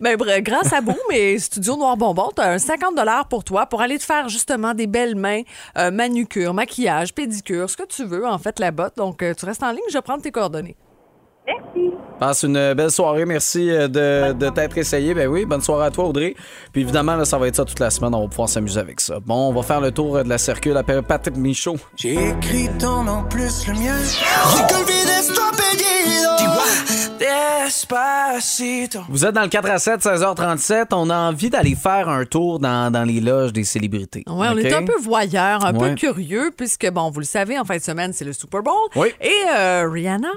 ben, 0.00 0.16
grâce 0.40 0.72
à 0.72 0.80
Boom 0.80 0.96
et 1.12 1.38
Studio 1.38 1.76
Noir 1.76 1.96
Bonbon, 1.96 2.30
tu 2.34 2.42
as 2.42 2.52
un 2.52 2.58
50 2.58 2.94
pour 3.28 3.44
toi 3.44 3.66
pour 3.66 3.82
aller 3.82 3.98
te 3.98 4.04
faire 4.04 4.28
justement 4.28 4.74
des 4.74 4.86
belles 4.86 5.16
mains, 5.16 5.42
euh, 5.76 5.90
manucure, 5.90 6.54
maquillage, 6.54 7.14
pédicure, 7.14 7.68
ce 7.68 7.76
que 7.76 7.86
tu 7.86 8.04
veux 8.04 8.26
en 8.26 8.38
fait 8.38 8.58
là-bas. 8.58 8.90
Donc, 8.96 9.22
euh, 9.22 9.34
tu 9.34 9.44
restes 9.44 9.62
en 9.62 9.70
ligne, 9.70 9.80
je 9.88 9.94
vais 9.94 10.02
prendre 10.02 10.22
tes 10.22 10.32
coordonnées. 10.32 10.76
Passe 12.18 12.42
une 12.42 12.74
belle 12.74 12.90
soirée. 12.90 13.24
Merci 13.24 13.70
euh, 13.70 13.86
de, 13.88 14.32
de 14.32 14.48
t'être 14.50 14.76
essayé. 14.76 15.14
Ben 15.14 15.28
oui, 15.28 15.44
bonne 15.44 15.60
soirée 15.60 15.86
à 15.86 15.90
toi, 15.90 16.04
Audrey. 16.06 16.34
Puis 16.72 16.82
évidemment, 16.82 17.14
là, 17.16 17.24
ça 17.24 17.38
va 17.38 17.46
être 17.48 17.56
ça 17.56 17.64
toute 17.64 17.78
la 17.80 17.90
semaine. 17.90 18.14
On 18.14 18.22
va 18.22 18.28
pouvoir 18.28 18.48
s'amuser 18.48 18.80
avec 18.80 19.00
ça. 19.00 19.18
Bon, 19.24 19.48
on 19.48 19.52
va 19.52 19.62
faire 19.62 19.80
le 19.80 19.92
tour 19.92 20.16
euh, 20.16 20.22
de 20.24 20.28
la 20.28 20.38
circule. 20.38 20.76
Appelle 20.76 21.02
Patrick 21.02 21.36
Michaud. 21.36 21.76
J'ai 21.96 22.14
écrit 22.30 22.68
ton 22.78 23.04
nom 23.04 23.22
plus 23.28 23.66
le 23.68 23.74
mien. 23.74 23.96
Despacito. 27.68 29.00
Vous 29.08 29.24
êtes 29.24 29.34
dans 29.34 29.42
le 29.42 29.48
4 29.48 29.70
à 29.70 29.78
7, 29.78 30.00
16h37. 30.02 30.86
On 30.92 31.10
a 31.10 31.16
envie 31.16 31.50
d'aller 31.50 31.74
faire 31.74 32.08
un 32.08 32.24
tour 32.24 32.58
dans, 32.58 32.90
dans 32.92 33.04
les 33.04 33.20
loges 33.20 33.52
des 33.52 33.64
célébrités. 33.64 34.24
Ouais, 34.26 34.48
on 34.48 34.52
OK? 34.52 34.64
est 34.64 34.72
un 34.72 34.84
peu 34.84 34.98
voyeur, 35.00 35.64
un 35.64 35.74
Ouais. 35.74 35.90
peu 35.90 35.94
curieux, 35.94 36.50
puisque, 36.56 36.88
bon, 36.90 37.10
vous 37.10 37.20
le 37.20 37.26
savez, 37.26 37.58
en 37.58 37.64
fin 37.64 37.76
de 37.76 37.82
semaine, 37.82 38.12
c'est 38.12 38.24
le 38.24 38.32
Super 38.32 38.62
Bowl. 38.62 38.74
Oui. 38.96 39.08
Et 39.20 39.32
euh, 39.56 39.88
Rihanna 39.90 40.28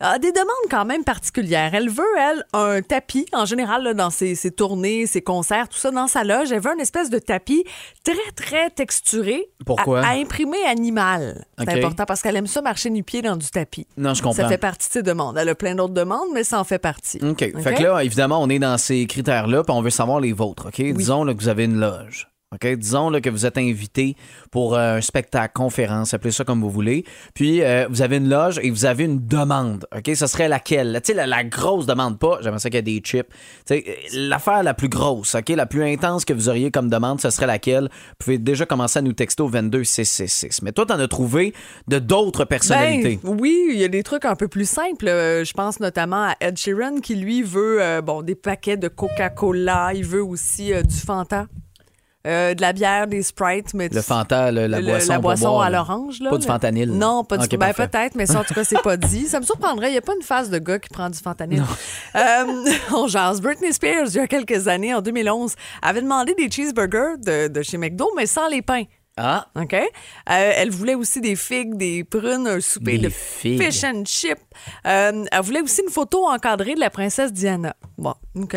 a 0.00 0.18
des 0.18 0.32
demandes 0.32 0.48
quand 0.70 0.84
même 0.84 1.04
particulières. 1.04 1.74
Elle 1.74 1.88
veut, 1.88 2.04
elle, 2.18 2.44
un 2.52 2.82
tapis, 2.82 3.26
en 3.32 3.44
général, 3.44 3.82
là, 3.82 3.94
dans 3.94 4.10
ses, 4.10 4.34
ses 4.34 4.50
tournées, 4.50 5.06
ses 5.06 5.22
concerts, 5.22 5.68
tout 5.68 5.78
ça, 5.78 5.90
dans 5.90 6.06
sa 6.06 6.24
loge. 6.24 6.52
Elle 6.52 6.60
veut 6.60 6.72
une 6.72 6.80
espèce 6.80 7.10
de 7.10 7.18
tapis 7.18 7.64
très, 8.04 8.32
très 8.36 8.70
texturé. 8.70 9.48
Pourquoi? 9.66 10.00
À, 10.00 10.10
à 10.10 10.14
imprimer 10.14 10.64
animal. 10.66 11.44
C'est 11.58 11.70
important 11.70 12.04
parce 12.04 12.22
qu'elle 12.22 12.36
aime 12.36 12.46
ça 12.46 12.62
marcher 12.62 12.90
nu-pied 12.90 13.22
dans 13.22 13.36
du 13.36 13.48
tapis. 13.48 13.86
Non, 13.96 14.14
je 14.14 14.22
comprends. 14.22 14.42
Ça 14.42 14.48
fait 14.48 14.58
partie 14.58 14.88
de 14.88 14.92
ses 14.92 15.02
demandes. 15.02 15.36
Elle 15.36 15.48
a 15.48 15.54
plein 15.54 15.74
d'autres 15.74 15.94
demandes, 15.94 16.28
mais 16.32 16.44
ça 16.44 16.60
en 16.60 16.64
fait 16.64 16.78
partie. 16.78 17.18
OK. 17.22 17.38
Fait 17.38 17.74
que 17.74 17.82
là, 17.82 18.00
évidemment, 18.04 18.40
on 18.40 18.48
est 18.48 18.58
dans 18.58 18.78
ces 18.78 19.06
critères-là, 19.06 19.64
puis 19.64 19.74
on 19.74 19.82
veut 19.82 19.90
savoir 19.90 20.20
les 20.20 20.32
vôtres. 20.32 20.68
OK? 20.68 20.80
Disons 20.80 21.24
là, 21.24 21.34
que 21.34 21.40
vous 21.40 21.48
avez 21.48 21.64
une 21.64 21.78
loge. 21.80 22.28
OK? 22.54 22.66
Disons 22.76 23.10
là, 23.10 23.20
que 23.20 23.28
vous 23.28 23.44
êtes 23.44 23.58
invité 23.58 24.16
pour 24.50 24.74
euh, 24.74 24.96
un 24.96 25.00
spectacle, 25.02 25.52
conférence, 25.52 26.14
appelez 26.14 26.30
ça 26.30 26.44
comme 26.44 26.62
vous 26.62 26.70
voulez. 26.70 27.04
Puis, 27.34 27.62
euh, 27.62 27.86
vous 27.90 28.00
avez 28.00 28.16
une 28.16 28.28
loge 28.30 28.58
et 28.62 28.70
vous 28.70 28.86
avez 28.86 29.04
une 29.04 29.26
demande. 29.26 29.86
OK? 29.94 30.10
Ce 30.14 30.26
serait 30.26 30.48
laquelle? 30.48 30.98
Tu 31.04 31.12
sais, 31.12 31.26
la, 31.26 31.44
grosse 31.44 31.84
demande, 31.84 32.18
pas. 32.18 32.38
J'aimerais 32.40 32.58
ça 32.58 32.70
qu'il 32.70 32.76
y 32.76 32.78
ait 32.78 32.82
des 32.82 33.00
chips. 33.00 33.28
L'affaire 34.14 34.62
la 34.62 34.72
plus 34.72 34.88
grosse, 34.88 35.34
OK? 35.34 35.50
La 35.50 35.66
plus 35.66 35.84
intense 35.84 36.24
que 36.24 36.32
vous 36.32 36.48
auriez 36.48 36.70
comme 36.70 36.88
demande, 36.88 37.20
ce 37.20 37.28
serait 37.28 37.46
laquelle? 37.46 37.90
Vous 37.92 38.16
pouvez 38.18 38.38
déjà 38.38 38.64
commencer 38.64 39.00
à 39.00 39.02
nous 39.02 39.12
texter 39.12 39.42
au 39.42 39.50
22666. 39.50 40.62
Mais 40.62 40.72
toi, 40.72 40.86
t'en 40.86 40.98
as 40.98 41.08
trouvé 41.08 41.52
de 41.86 41.98
d'autres 41.98 42.46
personnalités. 42.46 43.20
Ben, 43.22 43.36
oui, 43.38 43.72
il 43.72 43.78
y 43.78 43.84
a 43.84 43.88
des 43.88 44.02
trucs 44.02 44.24
un 44.24 44.36
peu 44.36 44.48
plus 44.48 44.68
simples. 44.68 45.08
Euh, 45.08 45.44
je 45.44 45.52
pense 45.52 45.80
notamment 45.80 46.28
à 46.28 46.34
Ed 46.40 46.56
Sheeran 46.56 47.00
qui, 47.00 47.14
lui, 47.14 47.42
veut 47.42 48.00
bon, 48.02 48.22
des 48.22 48.34
paquets 48.34 48.78
de 48.78 48.88
Coca-Cola. 48.88 49.92
Il 49.94 50.06
veut 50.06 50.24
aussi 50.24 50.72
du 50.82 50.96
Fanta. 50.96 51.46
Euh, 52.28 52.54
de 52.54 52.60
la 52.60 52.72
bière, 52.72 53.06
des 53.06 53.22
Sprites. 53.22 53.72
Mais 53.74 53.88
le 53.88 54.02
Fanta, 54.02 54.52
le- 54.52 54.66
la 54.66 54.80
boisson. 54.82 55.08
la 55.08 55.14
pour 55.14 55.22
boisson 55.22 55.48
boire, 55.50 55.62
à 55.62 55.70
là. 55.70 55.78
l'orange. 55.78 56.20
là, 56.20 56.30
Pas 56.30 56.36
du 56.36 56.46
le- 56.46 56.52
fentanyl. 56.52 56.90
Non, 56.92 57.24
pas 57.24 57.38
du 57.38 57.44
Ok. 57.44 57.50
Ben, 57.52 57.58
parfait. 57.72 57.88
peut-être, 57.88 58.14
mais 58.16 58.26
ça, 58.26 58.40
en 58.40 58.44
tout 58.44 58.52
cas, 58.54 58.64
c'est 58.64 58.82
pas 58.82 58.96
dit. 58.98 59.26
Ça 59.26 59.40
me 59.40 59.44
surprendrait. 59.46 59.88
Il 59.88 59.92
n'y 59.92 59.98
a 59.98 60.02
pas 60.02 60.14
une 60.14 60.22
phase 60.22 60.50
de 60.50 60.58
gars 60.58 60.78
qui 60.78 60.90
prend 60.90 61.08
du 61.10 61.18
fentanyl. 61.18 61.62
Euh, 62.16 62.44
on 62.94 63.06
jase. 63.06 63.40
Britney 63.40 63.72
Spears, 63.72 64.06
il 64.08 64.14
y 64.16 64.18
a 64.20 64.26
quelques 64.26 64.66
années, 64.68 64.94
en 64.94 65.00
2011, 65.00 65.54
avait 65.82 66.00
demandé 66.02 66.34
des 66.34 66.50
cheeseburgers 66.50 67.16
de, 67.18 67.48
de 67.48 67.62
chez 67.62 67.76
McDo, 67.78 68.10
mais 68.16 68.26
sans 68.26 68.48
les 68.48 68.62
pains. 68.62 68.84
Ah, 69.20 69.48
OK? 69.56 69.74
Euh, 69.74 69.82
elle 70.28 70.70
voulait 70.70 70.94
aussi 70.94 71.20
des 71.20 71.34
figues, 71.34 71.76
des 71.76 72.04
prunes, 72.04 72.46
un 72.46 72.60
souper 72.60 72.92
Des 72.98 73.06
de 73.06 73.08
figues. 73.08 73.60
fish 73.60 73.82
and 73.82 74.04
chip. 74.06 74.38
Euh, 74.86 75.24
elle 75.32 75.40
voulait 75.42 75.60
aussi 75.60 75.82
une 75.82 75.90
photo 75.92 76.28
encadrée 76.28 76.74
de 76.76 76.80
la 76.80 76.88
princesse 76.90 77.32
Diana. 77.32 77.74
Bon, 77.96 78.14
OK. 78.36 78.56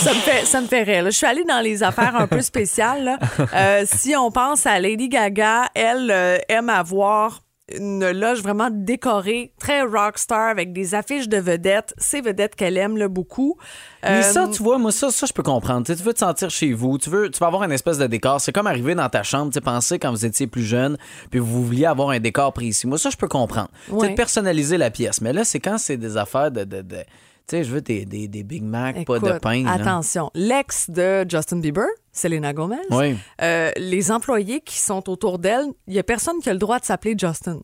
ça, 0.00 0.14
me 0.14 0.20
fait, 0.20 0.44
ça 0.46 0.60
me 0.60 0.66
fait 0.68 0.84
rire. 0.84 1.02
là. 1.02 1.10
Je 1.10 1.16
suis 1.16 1.26
allée 1.26 1.44
dans 1.44 1.60
les 1.60 1.82
affaires 1.82 2.14
un 2.14 2.28
peu 2.28 2.40
spéciales. 2.40 3.04
là. 3.04 3.18
Euh, 3.54 3.84
si 3.90 4.14
on 4.14 4.30
pense 4.30 4.64
à 4.66 4.78
Lady 4.78 5.08
Gaga, 5.08 5.70
elle 5.74 6.40
aime 6.48 6.68
avoir 6.70 7.40
une 7.74 8.08
loge 8.12 8.42
vraiment 8.42 8.68
décorée, 8.70 9.52
très 9.58 9.82
rockstar, 9.82 10.50
avec 10.50 10.72
des 10.72 10.94
affiches 10.94 11.28
de 11.28 11.36
vedettes. 11.38 11.94
Ces 11.98 12.20
vedettes 12.20 12.54
qu'elle 12.54 12.76
aime 12.76 12.96
là, 12.96 13.08
beaucoup. 13.08 13.56
Mais 14.04 14.18
Euh, 14.18 14.22
ça, 14.22 14.48
tu 14.48 14.62
vois, 14.62 14.78
moi, 14.78 14.92
ça, 14.92 15.10
ça 15.10 15.26
je 15.26 15.32
peux 15.32 15.42
comprendre. 15.42 15.84
Tu 15.84 15.96
tu 15.96 16.02
veux 16.04 16.12
te 16.14 16.20
sentir 16.20 16.48
chez 16.48 16.72
vous, 16.72 16.96
tu 16.98 17.10
veux, 17.10 17.28
tu 17.30 17.42
avoir 17.42 17.64
une 17.64 17.72
espèce 17.72 17.98
de 17.98 18.06
décor. 18.06 18.40
C'est 18.40 18.52
comme 18.52 18.68
arriver 18.68 18.94
dans 18.94 19.08
ta 19.08 19.22
chambre, 19.24 19.52
tu 19.52 19.58
quand 19.98 20.10
vous 20.10 20.24
étiez 20.24 20.46
plus 20.46 20.62
jeune, 20.62 20.96
puis 21.30 21.40
vous 21.40 21.64
vouliez 21.64 21.86
avoir 21.86 22.10
un 22.10 22.20
décor 22.20 22.52
précis. 22.52 22.86
Moi, 22.86 22.98
ça, 22.98 23.10
je 23.10 23.16
peux 23.16 23.28
comprendre. 23.28 23.70
Tu 23.86 23.90
sais, 23.90 23.96
Ouais. 23.96 24.08
de 24.10 24.14
personnaliser 24.14 24.76
la 24.78 24.90
pièce. 24.90 25.20
Mais 25.20 25.32
là, 25.32 25.44
c'est 25.44 25.58
quand 25.60 25.78
c'est 25.78 25.96
des 25.96 26.16
affaires 26.16 26.50
de. 26.52 26.62
de, 26.64 26.82
de- 26.82 26.96
tu 26.96 27.35
sais, 27.50 27.64
je 27.64 27.70
veux 27.72 27.80
des, 27.80 28.04
des, 28.04 28.28
des 28.28 28.42
Big 28.42 28.62
Mac, 28.62 29.04
pas 29.04 29.18
de 29.18 29.38
pain. 29.38 29.66
Attention, 29.66 30.30
l'ex 30.34 30.90
de 30.90 31.24
Justin 31.28 31.58
Bieber, 31.58 31.86
Selena 32.12 32.52
Gomez, 32.52 32.76
Oui. 32.90 33.16
euh, 33.42 33.70
les 33.76 34.10
employés 34.10 34.60
qui 34.60 34.78
sont 34.78 35.08
autour 35.10 35.38
d'elle, 35.38 35.66
il 35.86 35.92
n'y 35.92 35.98
a 35.98 36.02
personne 36.02 36.38
qui 36.40 36.48
a 36.50 36.52
le 36.52 36.58
droit 36.58 36.78
de 36.78 36.84
s'appeler 36.84 37.14
Justin. 37.18 37.60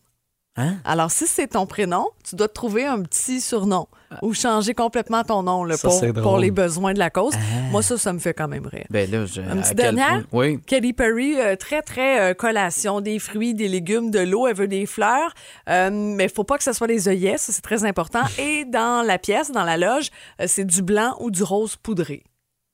Hein? 0.57 0.77
Alors, 0.85 1.11
si 1.11 1.27
c'est 1.27 1.49
ton 1.49 1.65
prénom, 1.65 2.09
tu 2.29 2.37
dois 2.37 2.49
te 2.49 2.53
trouver 2.53 2.85
un 2.85 3.01
petit 3.03 3.41
surnom 3.41 3.87
ou 4.21 4.35
changer 4.35 4.75
complètement 4.75 5.25
ton 5.25 5.43
nom 5.43 5.65
là, 5.65 5.79
Ça, 5.79 5.89
pour, 6.13 6.37
les 6.37 6.51
besoins 6.51 6.93
de 6.93 6.99
la 6.99 7.09
cause. 7.09 7.33
Moi, 7.71 7.83
ça, 7.83 7.97
ça 7.97 8.13
me 8.13 8.19
fait 8.19 8.35
quand 8.35 8.49
même 8.49 8.67
rire. 8.67 8.85
Ben 8.91 9.11
là, 9.11 9.25
je. 9.25 9.41
Petite 9.41 9.65
quel 9.69 9.77
dernière? 9.77 10.25
Oui. 10.31 10.61
Katy 10.67 10.93
Perry, 10.93 11.41
euh, 11.41 11.57
très, 11.57 11.81
très 11.81 12.21
euh, 12.21 12.35
collation, 12.35 13.01
des 13.01 13.19
fruits, 13.19 13.55
des 13.55 13.69
légumes, 13.69 14.11
de 14.11 14.19
l'eau, 14.19 14.47
elle 14.47 14.57
veut 14.57 14.69
des 14.69 14.85
fleurs. 14.85 15.33
Euh, 15.71 15.89
mais 15.91 16.25
il 16.25 16.31
faut 16.31 16.45
pas 16.45 16.59
que 16.59 16.65
ce 16.65 16.75
soit 16.75 16.87
des 16.87 17.09
œillets, 17.09 17.39
ça 17.39 17.53
c'est 17.53 17.63
très 17.63 17.85
important. 17.85 18.23
Et 18.39 18.67
dans 18.67 19.03
la 19.07 19.19
pièce, 19.19 19.51
dans 19.51 19.65
la 19.65 19.79
loge, 19.79 20.11
euh, 20.41 20.45
c'est 20.47 20.67
du 20.67 20.83
blanc 20.83 21.17
ou 21.21 21.31
du 21.31 21.43
rose 21.43 21.77
poudré. 21.77 22.25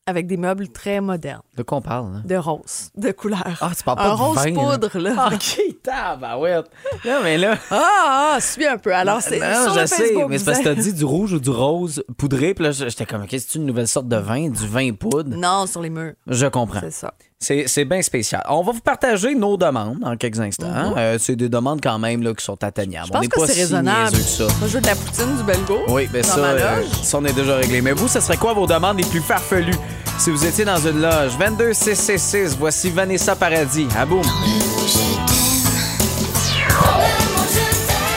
Avec 0.09 0.27
des 0.27 0.37
meubles 0.39 0.69
très 0.69 1.01
modernes, 1.03 1.43
De 1.57 1.63
quoi 1.63 1.79
on 1.79 1.83
parle, 1.83 2.13
là? 2.13 2.19
de 2.25 2.37
rose, 2.37 2.91
de 2.97 3.13
couleur. 3.13 3.45
Ah, 3.61 3.71
tu 3.77 3.85
parles 3.85 3.99
pas 3.99 4.07
Un 4.07 4.15
de 4.17 4.21
rose 4.21 4.37
vin, 4.37 4.45
là. 4.47 4.53
poudre, 4.79 4.99
là. 4.99 5.29
OK, 5.35 5.61
tabarouette. 5.83 6.71
Non, 7.05 7.21
mais 7.23 7.37
là. 7.37 7.59
Ah, 7.71 8.35
ah, 8.35 8.39
suis 8.41 8.67
un 8.67 8.79
peu. 8.79 8.95
Alors, 8.95 9.21
c'est 9.21 9.39
Non, 9.39 9.75
je 9.75 9.87
sais, 9.87 10.15
mais 10.29 10.39
c'est 10.39 10.45
parce 10.47 10.59
que 10.61 10.65
t'as 10.65 10.75
dit 10.75 10.95
du 10.95 11.05
rouge 11.05 11.35
ou 11.35 11.41
du 11.41 11.51
rose 11.51 12.03
poudré, 12.17 12.55
puis 12.55 12.65
là, 12.65 12.71
j'étais 12.73 13.05
comme, 13.07 13.27
qu'est-ce 13.27 13.47
que 13.47 13.53
c'est 13.53 13.59
une 13.59 13.67
nouvelle 13.67 13.89
sorte 13.89 14.09
de 14.09 14.17
vin, 14.17 14.49
du 14.49 14.67
vin 14.67 14.93
poudre? 14.95 15.37
Non, 15.37 15.67
sur 15.67 15.83
les 15.83 15.91
murs, 15.91 16.15
Je 16.27 16.47
comprends. 16.47 16.81
c'est 16.81 16.91
ça. 16.91 17.13
C'est 17.41 17.65
c'est 17.69 17.85
bien 17.85 18.03
spécial. 18.03 18.43
On 18.49 18.63
va 18.63 18.73
vous 18.73 18.81
partager 18.81 19.33
nos 19.37 19.57
demandes 19.57 19.99
en 20.05 20.17
quelques 20.17 20.41
instants. 20.41 20.95
Euh, 20.97 21.19
c'est 21.21 21.37
des 21.37 21.49
demandes 21.49 21.79
quand 21.81 21.97
même 21.99 22.21
là, 22.23 22.35
qui 22.35 22.45
sont 22.45 22.63
atteignables. 22.65 23.07
Mhm. 23.07 23.13
Je 23.13 23.13
on 23.13 23.15
pense 23.15 23.23
n'est 23.23 23.29
que 23.29 23.41
pas 23.41 23.47
c'est 23.47 23.53
si 23.53 23.61
raisonnable. 23.61 24.11
que 24.17 24.19
ça. 24.19 24.45
Moi, 24.45 24.53
je 24.63 24.67
veux 24.75 24.81
de 24.81 24.87
la 24.87 24.97
poutine, 24.97 25.37
du 25.37 25.43
belgo. 25.45 25.79
Oui, 25.89 26.09
ben 26.13 26.23
dans 26.23 26.29
ça, 26.29 26.41
euh, 26.41 26.83
ça, 27.05 27.19
on 27.19 27.25
est 27.25 27.33
déjà 27.33 27.57
réglé. 27.57 27.81
Mais 27.81 27.93
vous, 27.93 28.09
ce 28.09 28.19
serait 28.19 28.37
quoi 28.39 28.55
vos 28.55 28.67
demandes 28.67 28.99
les 28.99 29.05
plus 29.05 29.21
farfelues 29.21 29.77
si 30.19 30.31
vous 30.31 30.45
étiez 30.45 30.65
dans 30.65 30.79
une 30.79 31.01
loge? 31.01 31.37
22 31.39 31.73
666, 31.75 32.57
voici 32.59 32.91
Vanessa 32.91 33.37
Paradis. 33.37 33.87
À 33.97 34.05
boum. 34.05 34.23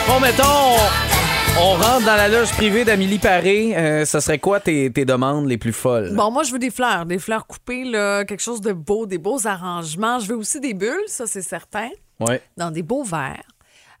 Bon, 0.08 0.18
mettons, 0.20 0.76
on, 1.60 1.74
rentre 1.74 2.04
dans 2.06 2.16
la 2.16 2.28
loge 2.28 2.50
privée 2.52 2.84
d'Amélie 2.84 3.18
Paré. 3.18 3.76
Euh, 3.76 4.04
ça 4.04 4.20
serait 4.20 4.38
quoi 4.38 4.60
tes, 4.60 4.90
tes 4.92 5.04
demandes 5.04 5.46
les 5.46 5.58
plus 5.58 5.72
folles? 5.72 6.12
Bon, 6.14 6.30
moi, 6.30 6.42
je 6.42 6.52
veux 6.52 6.58
des 6.58 6.70
fleurs, 6.70 7.06
des 7.06 7.18
fleurs 7.18 7.46
coupées, 7.46 7.84
là, 7.84 8.24
quelque 8.24 8.40
chose 8.40 8.60
de 8.60 8.72
beau, 8.72 9.06
des 9.06 9.18
beaux 9.18 9.46
arrangements. 9.46 10.18
Je 10.18 10.28
veux 10.28 10.36
aussi 10.36 10.60
des 10.60 10.74
bulles, 10.74 11.04
ça, 11.06 11.26
c'est 11.26 11.42
certain, 11.42 11.88
Ouais. 12.20 12.40
dans 12.56 12.70
des 12.70 12.82
beaux 12.82 13.04
verres. 13.04 13.42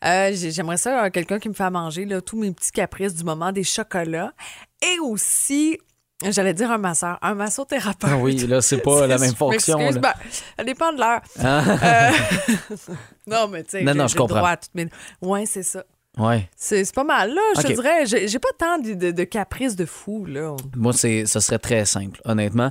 Euh, 0.04 0.30
j'ai- 0.34 0.50
J'aimerais 0.50 0.76
ça, 0.78 1.04
euh, 1.04 1.10
quelqu'un 1.10 1.38
qui 1.38 1.48
me 1.48 1.54
fait 1.54 1.62
à 1.64 1.70
manger 1.70 2.04
là, 2.04 2.20
tous 2.20 2.36
mes 2.38 2.50
petits 2.50 2.72
caprices 2.72 3.14
du 3.14 3.22
moment, 3.24 3.52
des 3.52 3.62
chocolats. 3.64 4.32
Et 4.82 4.98
aussi, 4.98 5.78
j'allais 6.28 6.54
dire 6.54 6.70
un 6.72 6.78
masseur, 6.78 7.18
un 7.22 7.34
massothérapeute. 7.34 8.10
Ah 8.12 8.16
oui, 8.16 8.36
là, 8.48 8.60
c'est 8.60 8.78
pas 8.82 9.06
la 9.06 9.18
même 9.18 9.34
fonction. 9.36 9.78
là. 9.78 9.90
Ah. 9.94 9.98
ben, 9.98 10.12
ça 10.56 10.64
dépend 10.64 10.92
de 10.92 10.98
l'heure. 10.98 11.20
Euh, 11.38 12.10
non, 13.28 13.46
mais 13.48 13.62
tu 13.62 13.70
sais, 13.72 13.78
j'ai 13.86 13.92
le 13.94 14.08
comprends. 14.18 14.36
droit 14.38 14.50
à 14.50 14.56
toutes 14.56 14.74
mes... 14.74 14.88
Ouais, 15.20 15.46
c'est 15.46 15.62
ça. 15.62 15.84
Ouais. 16.18 16.48
C'est 16.56 16.92
pas 16.94 17.04
mal, 17.04 17.34
là. 17.34 17.40
Je 17.56 17.62
te 17.62 17.72
dirais, 17.72 18.04
j'ai 18.06 18.38
pas 18.38 18.50
tant 18.58 18.78
de, 18.78 18.92
de- 18.94 19.10
de 19.12 19.24
caprices 19.24 19.76
de 19.76 19.86
fou, 19.86 20.26
là. 20.26 20.54
Moi, 20.76 20.92
c'est, 20.92 21.24
ce 21.26 21.40
serait 21.40 21.58
très 21.58 21.84
simple, 21.86 22.20
honnêtement. 22.24 22.70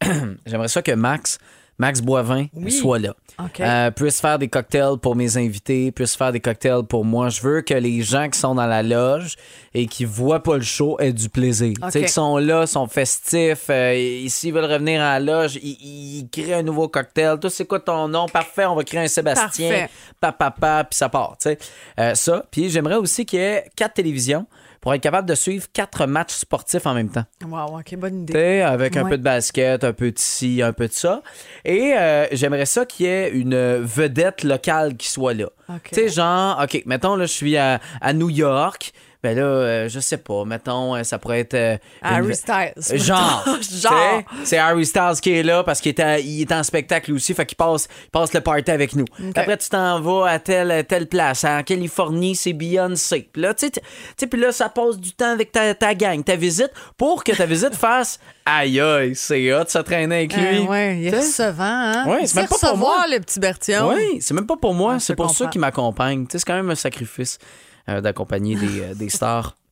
J'aimerais 0.46 0.68
ça 0.68 0.82
que 0.82 0.92
Max, 0.92 1.38
Max 1.78 2.00
Boivin, 2.00 2.46
Oui. 2.54 2.70
soit 2.70 2.98
là. 3.00 3.14
Euh, 3.60 3.90
puisse 3.90 4.20
faire 4.20 4.38
des 4.38 4.46
cocktails 4.48 4.96
pour 5.02 5.16
mes 5.16 5.36
invités, 5.36 5.90
puisse 5.90 6.14
faire 6.14 6.30
des 6.30 6.38
cocktails 6.38 6.84
pour 6.88 7.04
moi. 7.04 7.30
Je 7.30 7.40
veux 7.40 7.62
que 7.62 7.74
les 7.74 8.02
gens 8.02 8.28
qui 8.30 8.38
sont 8.38 8.54
dans 8.54 8.66
la 8.66 8.82
loge 8.84 9.34
et 9.74 9.86
qui 9.86 10.04
voient 10.04 10.40
pas 10.42 10.54
le 10.56 10.62
show 10.62 10.96
aient 11.00 11.12
du 11.12 11.28
plaisir. 11.28 11.72
OK. 11.82 11.86
Tu 11.86 11.90
sais, 11.90 12.02
qui 12.04 12.12
sont 12.12 12.38
là, 12.38 12.66
sont 12.68 12.86
festifs. 12.86 13.66
euh, 13.70 14.24
s'ils 14.28 14.52
veulent 14.54 14.70
revenir 14.70 15.02
à 15.02 15.18
la 15.18 15.32
loge, 15.42 15.56
ils, 15.56 15.76
ils 16.20 16.28
créent 16.30 16.54
un 16.54 16.62
nouveau 16.62 16.86
cocktail. 16.86 17.38
Toi, 17.40 17.50
c'est 17.50 17.64
quoi 17.66 17.80
ton 17.80 18.06
nom? 18.06 18.26
Parfait, 18.28 18.66
on 18.66 18.76
va 18.76 18.84
créer 18.84 19.00
un 19.00 19.08
Sébastien. 19.08 19.68
Parfait. 19.70 19.90
Papa, 20.20 20.50
papa, 20.52 20.84
puis 20.88 20.96
ça 20.96 21.08
part. 21.08 21.36
tu 21.40 21.48
sais. 21.50 21.58
Euh, 21.98 22.14
ça. 22.14 22.44
Puis 22.52 22.70
j'aimerais 22.70 22.96
aussi 22.96 23.26
qu'il 23.26 23.40
y 23.40 23.42
ait 23.42 23.64
quatre 23.74 23.94
télévisions 23.94 24.46
pour 24.84 24.92
être 24.92 25.00
capable 25.00 25.26
de 25.26 25.34
suivre 25.34 25.66
quatre 25.72 26.06
matchs 26.06 26.34
sportifs 26.34 26.86
en 26.86 26.92
même 26.92 27.08
temps. 27.08 27.24
Wow, 27.42 27.78
OK, 27.78 27.96
bonne 27.96 28.24
idée. 28.24 28.34
T'sais, 28.34 28.60
avec 28.60 28.98
un 28.98 29.06
peu 29.06 29.16
de 29.16 29.22
basket, 29.22 29.82
un 29.82 29.94
peu 29.94 30.10
de 30.10 30.18
ci, 30.18 30.60
un 30.60 30.74
peu 30.74 30.88
de 30.88 30.92
ça. 30.92 31.22
Et 31.64 31.94
euh, 31.96 32.26
j'aimerais 32.32 32.66
ça 32.66 32.84
qu'il 32.84 33.06
y 33.06 33.08
ait 33.08 33.30
une 33.30 33.78
vedette 33.78 34.44
locale 34.44 34.98
qui 34.98 35.08
soit 35.08 35.32
là. 35.32 35.46
OK. 35.70 35.88
Tu 35.88 35.94
sais, 35.94 36.08
genre, 36.10 36.60
OK, 36.62 36.82
mettons, 36.84 37.16
là, 37.16 37.24
je 37.24 37.32
suis 37.32 37.56
à, 37.56 37.80
à 38.02 38.12
New 38.12 38.28
York. 38.28 38.92
Ben 39.24 39.34
là, 39.34 39.42
euh, 39.42 39.88
je 39.88 40.00
sais 40.00 40.18
pas, 40.18 40.44
mettons, 40.44 40.94
euh, 40.94 41.02
ça 41.02 41.18
pourrait 41.18 41.40
être. 41.40 41.54
euh, 41.54 41.78
Harry 42.02 42.26
une- 42.28 42.34
Styles. 42.34 42.74
Genre. 43.02 43.42
Genre. 43.80 44.22
C'est 44.44 44.58
Harry 44.58 44.84
Styles 44.84 45.18
qui 45.22 45.32
est 45.32 45.42
là 45.42 45.64
parce 45.64 45.80
qu'il 45.80 45.90
est, 45.98 46.00
en- 46.00 46.18
il 46.22 46.42
est 46.42 46.52
en 46.52 46.62
spectacle 46.62 47.10
aussi, 47.14 47.32
fait 47.32 47.46
qu'il 47.46 47.56
passe, 47.56 47.88
il 48.04 48.10
passe 48.10 48.34
le 48.34 48.42
party 48.42 48.70
avec 48.70 48.94
nous. 48.94 49.06
Après, 49.34 49.56
tu 49.56 49.70
t'en 49.70 49.98
vas 50.02 50.26
à 50.28 50.38
telle, 50.38 50.84
telle 50.86 51.06
place. 51.06 51.42
En 51.44 51.62
Californie, 51.62 52.36
c'est 52.36 52.52
Beyoncé. 52.52 53.26
Puis 53.32 53.40
là, 53.40 53.54
tu 53.54 53.64
sais, 53.64 53.70
tu 53.72 53.80
sais, 54.18 54.26
puis 54.26 54.38
là, 54.38 54.52
ça 54.52 54.68
passe 54.68 54.98
du 54.98 55.12
temps 55.12 55.30
avec 55.32 55.52
ta, 55.52 55.74
ta 55.74 55.94
gang, 55.94 56.22
ta 56.22 56.36
visite, 56.36 56.70
pour 56.98 57.24
que 57.24 57.32
ta 57.32 57.46
visite 57.46 57.74
fasse 57.74 58.20
aïe 58.46 58.78
aïe, 58.78 59.14
c'est 59.16 59.54
hot, 59.54 59.64
ça 59.68 59.82
traîner 59.82 60.16
avec 60.16 60.36
lui. 60.36 60.66
Ah 60.66 60.70
ouais, 60.70 60.98
il 60.98 61.06
est 61.06 61.16
recevant, 61.16 61.62
hein? 61.64 62.04
Ouais, 62.06 62.26
c'est 62.26 62.36
même 62.36 62.46
pas 62.46 62.58
pour 62.60 62.76
moi. 62.76 63.06
le 63.10 63.18
petit 63.20 63.40
Bertillon. 63.40 63.88
Oui, 63.94 64.18
c'est 64.20 64.34
même 64.34 64.46
pas 64.46 64.56
pour 64.58 64.74
moi, 64.74 65.00
c'est 65.00 65.16
pour 65.16 65.30
ceux 65.30 65.48
qui 65.48 65.58
m'accompagnent. 65.58 66.26
C'est 66.28 66.44
quand 66.44 66.52
même 66.54 66.68
un 66.68 66.74
sacrifice 66.74 67.38
euh, 67.40 67.46
d'accompagner 67.86 68.56
des, 68.56 68.80
euh, 68.80 68.94
des 68.94 69.08
stars. 69.08 69.56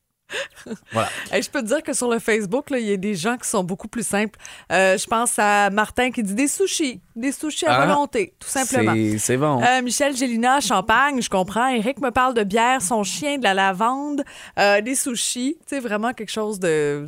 Voilà. 0.93 1.09
Hey, 1.31 1.43
je 1.43 1.49
peux 1.49 1.61
te 1.61 1.67
dire 1.67 1.83
que 1.83 1.93
sur 1.93 2.09
le 2.09 2.17
Facebook, 2.17 2.67
il 2.71 2.79
y 2.79 2.93
a 2.93 2.97
des 2.97 3.13
gens 3.13 3.37
qui 3.37 3.47
sont 3.47 3.63
beaucoup 3.63 3.87
plus 3.87 4.05
simples. 4.07 4.39
Euh, 4.71 4.97
je 4.97 5.05
pense 5.05 5.37
à 5.37 5.69
Martin 5.69 6.09
qui 6.09 6.23
dit 6.23 6.33
des 6.33 6.47
sushis. 6.47 7.01
Des 7.15 7.31
sushis 7.31 7.65
à 7.67 7.75
Ah, 7.81 7.85
volonté, 7.85 8.33
tout 8.39 8.47
simplement. 8.47 8.93
C'est- 8.95 9.17
C'est 9.19 9.37
bon. 9.37 9.61
Euh, 9.61 9.81
Michel 9.83 10.15
Gélina, 10.15 10.59
champagne, 10.59 11.21
je 11.21 11.29
comprends. 11.29 11.67
Eric 11.67 11.99
me 12.01 12.09
parle 12.09 12.33
de 12.33 12.43
bière, 12.43 12.81
son 12.81 13.03
chien, 13.03 13.37
de 13.37 13.43
la 13.43 13.53
lavande, 13.53 14.23
euh, 14.57 14.81
des 14.81 14.95
sushis. 14.95 15.57
Tu 15.67 15.75
sais, 15.75 15.79
vraiment 15.79 16.13
quelque 16.13 16.31
chose 16.31 16.59
de 16.59 17.07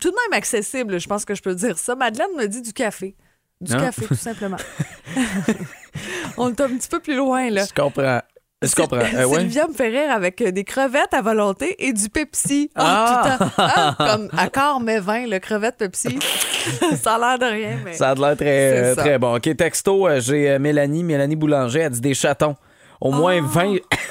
tout 0.00 0.10
de 0.10 0.16
même 0.28 0.38
accessible, 0.38 1.00
je 1.00 1.08
pense 1.08 1.24
que 1.24 1.34
je 1.34 1.42
peux 1.42 1.54
dire 1.54 1.76
ça. 1.76 1.96
Madeleine 1.96 2.30
me 2.36 2.46
dit 2.46 2.62
du 2.62 2.72
café. 2.72 3.16
Du 3.60 3.72
Ah. 3.74 3.80
café, 3.80 4.06
tout 4.06 4.14
simplement. 4.14 4.58
On 6.36 6.50
est 6.50 6.60
un 6.60 6.68
petit 6.68 6.88
peu 6.88 7.00
plus 7.00 7.16
loin, 7.16 7.50
là. 7.50 7.64
Je 7.66 7.72
comprends. 7.74 8.20
Je 8.62 8.74
comprends. 8.74 8.98
Euh, 8.98 9.24
ouais. 9.24 9.40
Sylvia 9.40 9.66
me 9.68 9.72
fait 9.72 9.88
rire 9.88 10.10
avec 10.12 10.42
euh, 10.42 10.50
des 10.52 10.64
crevettes 10.64 11.14
à 11.14 11.22
volonté 11.22 11.76
et 11.78 11.94
du 11.94 12.10
Pepsi. 12.10 12.70
Oh, 12.76 12.80
Ah! 12.82 13.38
putain. 13.38 13.50
Ah, 13.58 13.94
comme 13.96 14.28
accord 14.36 14.80
mais 14.80 15.00
vin, 15.00 15.26
le 15.26 15.38
crevette 15.38 15.78
Pepsi. 15.78 16.18
ça 17.02 17.14
a 17.14 17.18
l'air 17.18 17.38
de 17.38 17.46
rien, 17.54 17.78
mais. 17.84 17.94
Ça 17.94 18.10
a 18.10 18.14
l'air 18.14 18.36
très, 18.36 18.78
euh, 18.90 18.94
très 18.94 19.18
bon. 19.18 19.36
OK, 19.36 19.56
texto, 19.56 20.06
j'ai 20.18 20.58
Mélanie, 20.58 21.02
Mélanie 21.04 21.36
Boulanger, 21.36 21.80
elle 21.80 21.90
dit 21.92 22.00
des 22.02 22.14
chatons. 22.14 22.56
Au 23.00 23.10
moins 23.12 23.40
Ah! 23.42 23.46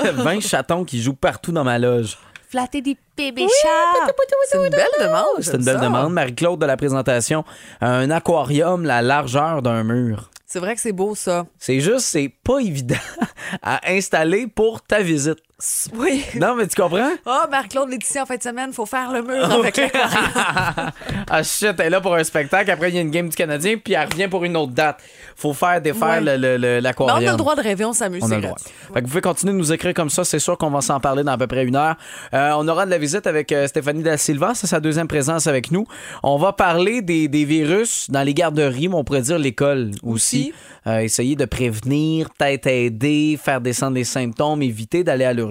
20, 0.04 0.14
20 0.24 0.40
chatons 0.48 0.84
qui 0.84 1.00
jouent 1.00 1.14
partout 1.14 1.52
dans 1.52 1.64
ma 1.64 1.78
loge. 1.78 2.18
Flatter 2.50 2.82
des 2.82 2.98
bébés 3.16 3.46
chats. 3.62 4.12
C'est 4.50 4.58
une 4.58 4.70
belle 4.70 4.82
demande. 5.00 5.24
C'est 5.42 5.54
une 5.58 5.64
belle 5.64 5.76
ça. 5.78 5.84
demande. 5.84 6.12
Marie-Claude 6.14 6.60
de 6.60 6.66
la 6.66 6.76
présentation. 6.78 7.44
Un 7.82 8.10
aquarium, 8.10 8.84
la 8.84 9.04
largeur 9.04 9.62
d'un 9.62 9.84
mur. 9.84 10.32
C'est 10.52 10.58
vrai 10.58 10.74
que 10.74 10.82
c'est 10.82 10.94
beau, 10.94 11.14
ça. 11.14 11.46
C'est 11.60 11.80
juste, 11.80 12.08
c'est 12.08 12.28
pas 12.28 12.58
évident 12.58 12.96
à 13.62 13.88
installer 13.88 14.48
pour 14.48 14.82
ta 14.82 15.04
visite. 15.04 15.38
Oui. 15.94 16.24
Non, 16.40 16.56
mais 16.56 16.68
tu 16.68 16.82
comprends? 16.82 17.12
Ah, 17.26 17.48
Marc-Claude 17.52 17.90
Laetitia, 17.90 18.24
en 18.24 18.26
fin 18.26 18.38
de 18.38 18.44
semaine, 18.44 18.72
faut 18.74 18.86
faire 18.86 19.12
le 19.12 19.22
mur 19.22 19.52
avec 19.52 19.76
l'aquarium. 19.78 20.10
ah 21.30 21.44
shit, 21.44 21.74
elle 21.80 21.88
est 21.88 21.90
là 21.90 22.02
pour 22.02 22.16
un 22.16 22.24
spectacle. 22.24 22.72
Après, 22.72 22.90
il 22.90 22.96
y 22.96 22.98
a 22.98 23.02
une 23.02 23.12
game 23.12 23.28
du 23.30 23.36
Canadien, 23.36 23.76
puis 23.84 23.94
elle 23.94 24.08
revient 24.10 24.28
pour 24.28 24.44
une 24.46 24.56
autre 24.56 24.72
date. 24.72 25.00
Faut 25.36 25.54
faire 25.54 25.82
défaire 25.82 26.22
Ouais. 26.22 26.22
le- 26.22 26.38
le- 26.38 26.58
le- 26.58 26.80
l'aquarium. 26.80 27.18
on 27.24 27.28
a 27.28 27.32
le 27.32 27.38
droit 27.38 27.56
de 27.56 27.62
rêver, 27.62 27.86
on 27.86 27.94
s'amuse. 27.94 28.24
On 28.24 28.32
a 28.32 28.36
le 28.36 28.42
droit. 28.42 28.56
gratuit. 28.56 28.74
Fait 28.94 29.00
que 29.00 29.06
vous 29.06 29.10
pouvez 29.10 29.22
continuer 29.22 29.54
de 29.54 29.58
nous 29.58 29.74
écrire 29.74 29.94
comme 29.94 30.10
ça. 30.10 30.24
C'est 30.24 30.40
sûr 30.40 30.58
qu'on 30.58 30.70
va 30.70 30.82
s'en 30.82 31.00
parler 31.00 31.24
dans 31.24 31.34
à 31.34 31.38
peu 31.38 31.48
près 31.48 31.66
une 31.66 31.76
heure. 31.76 31.96
Euh, 32.34 32.52
on 32.58 32.68
aura 32.68 32.86
de 32.86 32.92
la 32.92 32.98
visite 32.98 33.28
avec 33.28 33.52
euh, 33.52 33.68
Stéphanie 33.68 34.04
Da 34.04 34.18
Silva. 34.18 34.54
C'est 34.56 34.68
sa 34.68 34.80
deuxième 34.80 35.08
présence 35.08 35.48
avec 35.48 35.72
nous. 35.72 35.86
On 36.24 36.38
va 36.38 36.54
parler 36.54 37.02
des, 37.02 37.28
des 37.28 37.46
virus 37.46 38.10
dans 38.10 38.24
les 38.24 38.34
garderies, 38.34 38.88
mais 38.88 38.96
on 38.96 39.04
pourrait 39.04 39.22
dire 39.22 39.38
l'école 39.40 39.92
aussi. 40.04 40.20
Aussi. 40.50 40.54
Euh, 40.88 41.00
essayer 41.00 41.36
de 41.36 41.46
prévenir, 41.46 42.30
peut-être 42.38 42.68
aider, 42.68 43.38
faire 43.42 43.60
descendre 43.62 43.96
les 43.96 44.04
symptômes, 44.06 44.62
éviter 44.62 45.04
d'aller 45.04 45.26
à 45.26 45.34
l'urgence. 45.34 45.49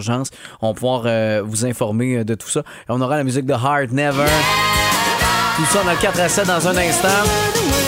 On 0.61 0.69
va 0.69 0.75
pouvoir 0.75 1.03
euh, 1.07 1.43
vous 1.45 1.65
informer 1.65 2.19
euh, 2.19 2.25
de 2.25 2.35
tout 2.35 2.49
ça. 2.49 2.63
On 2.89 3.01
aura 3.01 3.17
la 3.17 3.25
musique 3.25 3.47
de 3.47 3.55
Hard 3.55 3.93
Never. 3.93 4.27
Tout 5.57 5.65
ça 5.67 5.83
dans 5.83 5.91
le 5.91 5.97
4 5.97 6.21
à 6.21 6.29
7 6.29 6.47
dans 6.47 6.69
un 6.69 6.77
instant. 6.77 7.88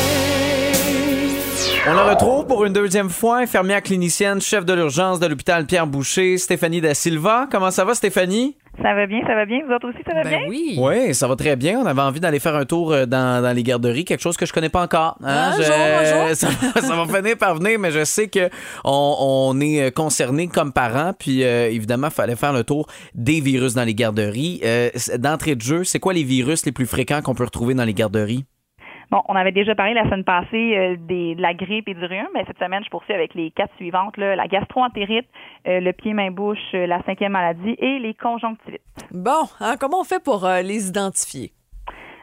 On 1.89 1.95
le 1.95 2.01
retrouve 2.03 2.47
pour 2.47 2.65
une 2.67 2.73
deuxième 2.75 3.09
fois, 3.09 3.39
infirmière 3.39 3.83
clinicienne, 3.83 4.41
chef 4.41 4.65
de 4.67 4.75
l'urgence 4.75 5.19
de 5.19 5.27
l'hôpital 5.27 5.65
Pierre 5.67 5.87
Boucher, 5.87 6.37
Stéphanie 6.37 6.81
Da 6.83 6.93
Silva. 6.95 7.49
Comment 7.51 7.71
ça 7.71 7.85
va, 7.87 7.95
Stéphanie? 7.95 8.57
Ça 8.83 8.95
va 8.95 9.07
bien, 9.07 9.21
ça 9.27 9.35
va 9.35 9.47
bien. 9.47 9.61
Vous 9.67 9.73
autres 9.75 9.89
aussi, 9.89 9.99
ça 10.07 10.15
va 10.15 10.23
bien? 10.23 10.41
Ben 10.41 10.47
oui. 10.49 10.77
Oui, 10.79 11.15
ça 11.15 11.27
va 11.27 11.37
très 11.37 11.57
bien. 11.57 11.81
On 11.81 11.87
avait 11.87 12.03
envie 12.03 12.21
d'aller 12.21 12.39
faire 12.39 12.55
un 12.55 12.65
tour 12.67 12.93
euh, 12.93 13.07
dans, 13.07 13.43
dans 13.43 13.53
les 13.57 13.63
garderies, 13.63 14.05
quelque 14.05 14.21
chose 14.21 14.37
que 14.37 14.45
je 14.47 14.53
connais 14.53 14.69
pas 14.69 14.83
encore. 14.83 15.17
hein. 15.25 15.53
Bonjour, 15.57 15.75
bonjour. 15.75 16.29
Ça, 16.37 16.49
va- 16.49 16.81
ça 16.81 16.97
va 17.05 17.07
finir 17.19 17.37
par 17.39 17.55
venir, 17.57 17.79
mais 17.79 17.91
je 17.91 18.05
sais 18.05 18.29
que 18.29 18.49
on, 18.85 19.17
on 19.55 19.61
est 19.61 19.91
concerné 19.95 20.49
comme 20.49 20.73
parents, 20.73 21.13
puis 21.19 21.45
euh, 21.45 21.69
évidemment, 21.71 22.09
il 22.09 22.13
fallait 22.15 22.37
faire 22.37 22.53
le 22.53 22.63
tour 22.63 22.87
des 23.15 23.41
virus 23.41 23.75
dans 23.75 23.85
les 23.85 23.95
garderies. 23.95 24.61
Euh, 24.65 24.91
D'entrée 25.19 25.57
de 25.57 25.63
jeu, 25.63 25.85
c'est 25.85 25.99
quoi 25.99 26.13
les 26.13 26.25
virus 26.25 26.65
les 26.67 26.73
plus 26.73 26.87
fréquents 26.87 27.23
qu'on 27.23 27.35
peut 27.35 27.45
retrouver 27.45 27.75
dans 27.75 27.85
les 27.85 27.95
garderies? 27.95 28.45
Bon, 29.11 29.23
on 29.29 29.35
avait 29.35 29.51
déjà 29.51 29.75
parlé 29.75 29.93
la 29.93 30.05
semaine 30.05 30.23
passée 30.23 30.77
euh, 30.77 30.97
des, 30.99 31.35
de 31.35 31.43
la 31.43 31.53
grippe 31.53 31.89
et 31.89 31.95
du 31.95 32.05
rhume, 32.05 32.29
mais 32.33 32.45
cette 32.47 32.59
semaine, 32.59 32.85
je 32.85 32.91
poursuis 32.91 33.13
avec 33.13 33.35
les 33.35 33.51
quatre 33.51 33.75
suivantes, 33.77 34.17
là, 34.17 34.37
la 34.37 34.47
gastroentérite, 34.47 35.27
euh, 35.67 35.81
le 35.81 35.93
pied-main-bouche, 35.93 36.59
euh, 36.75 36.87
la 36.87 37.03
cinquième 37.03 37.33
maladie 37.33 37.75
et 37.79 37.99
les 37.99 38.15
conjonctivites. 38.15 38.81
Bon, 39.11 39.49
hein, 39.59 39.75
comment 39.81 40.01
on 40.01 40.05
fait 40.05 40.23
pour 40.23 40.45
euh, 40.45 40.63
les 40.63 40.89
identifier? 40.89 41.51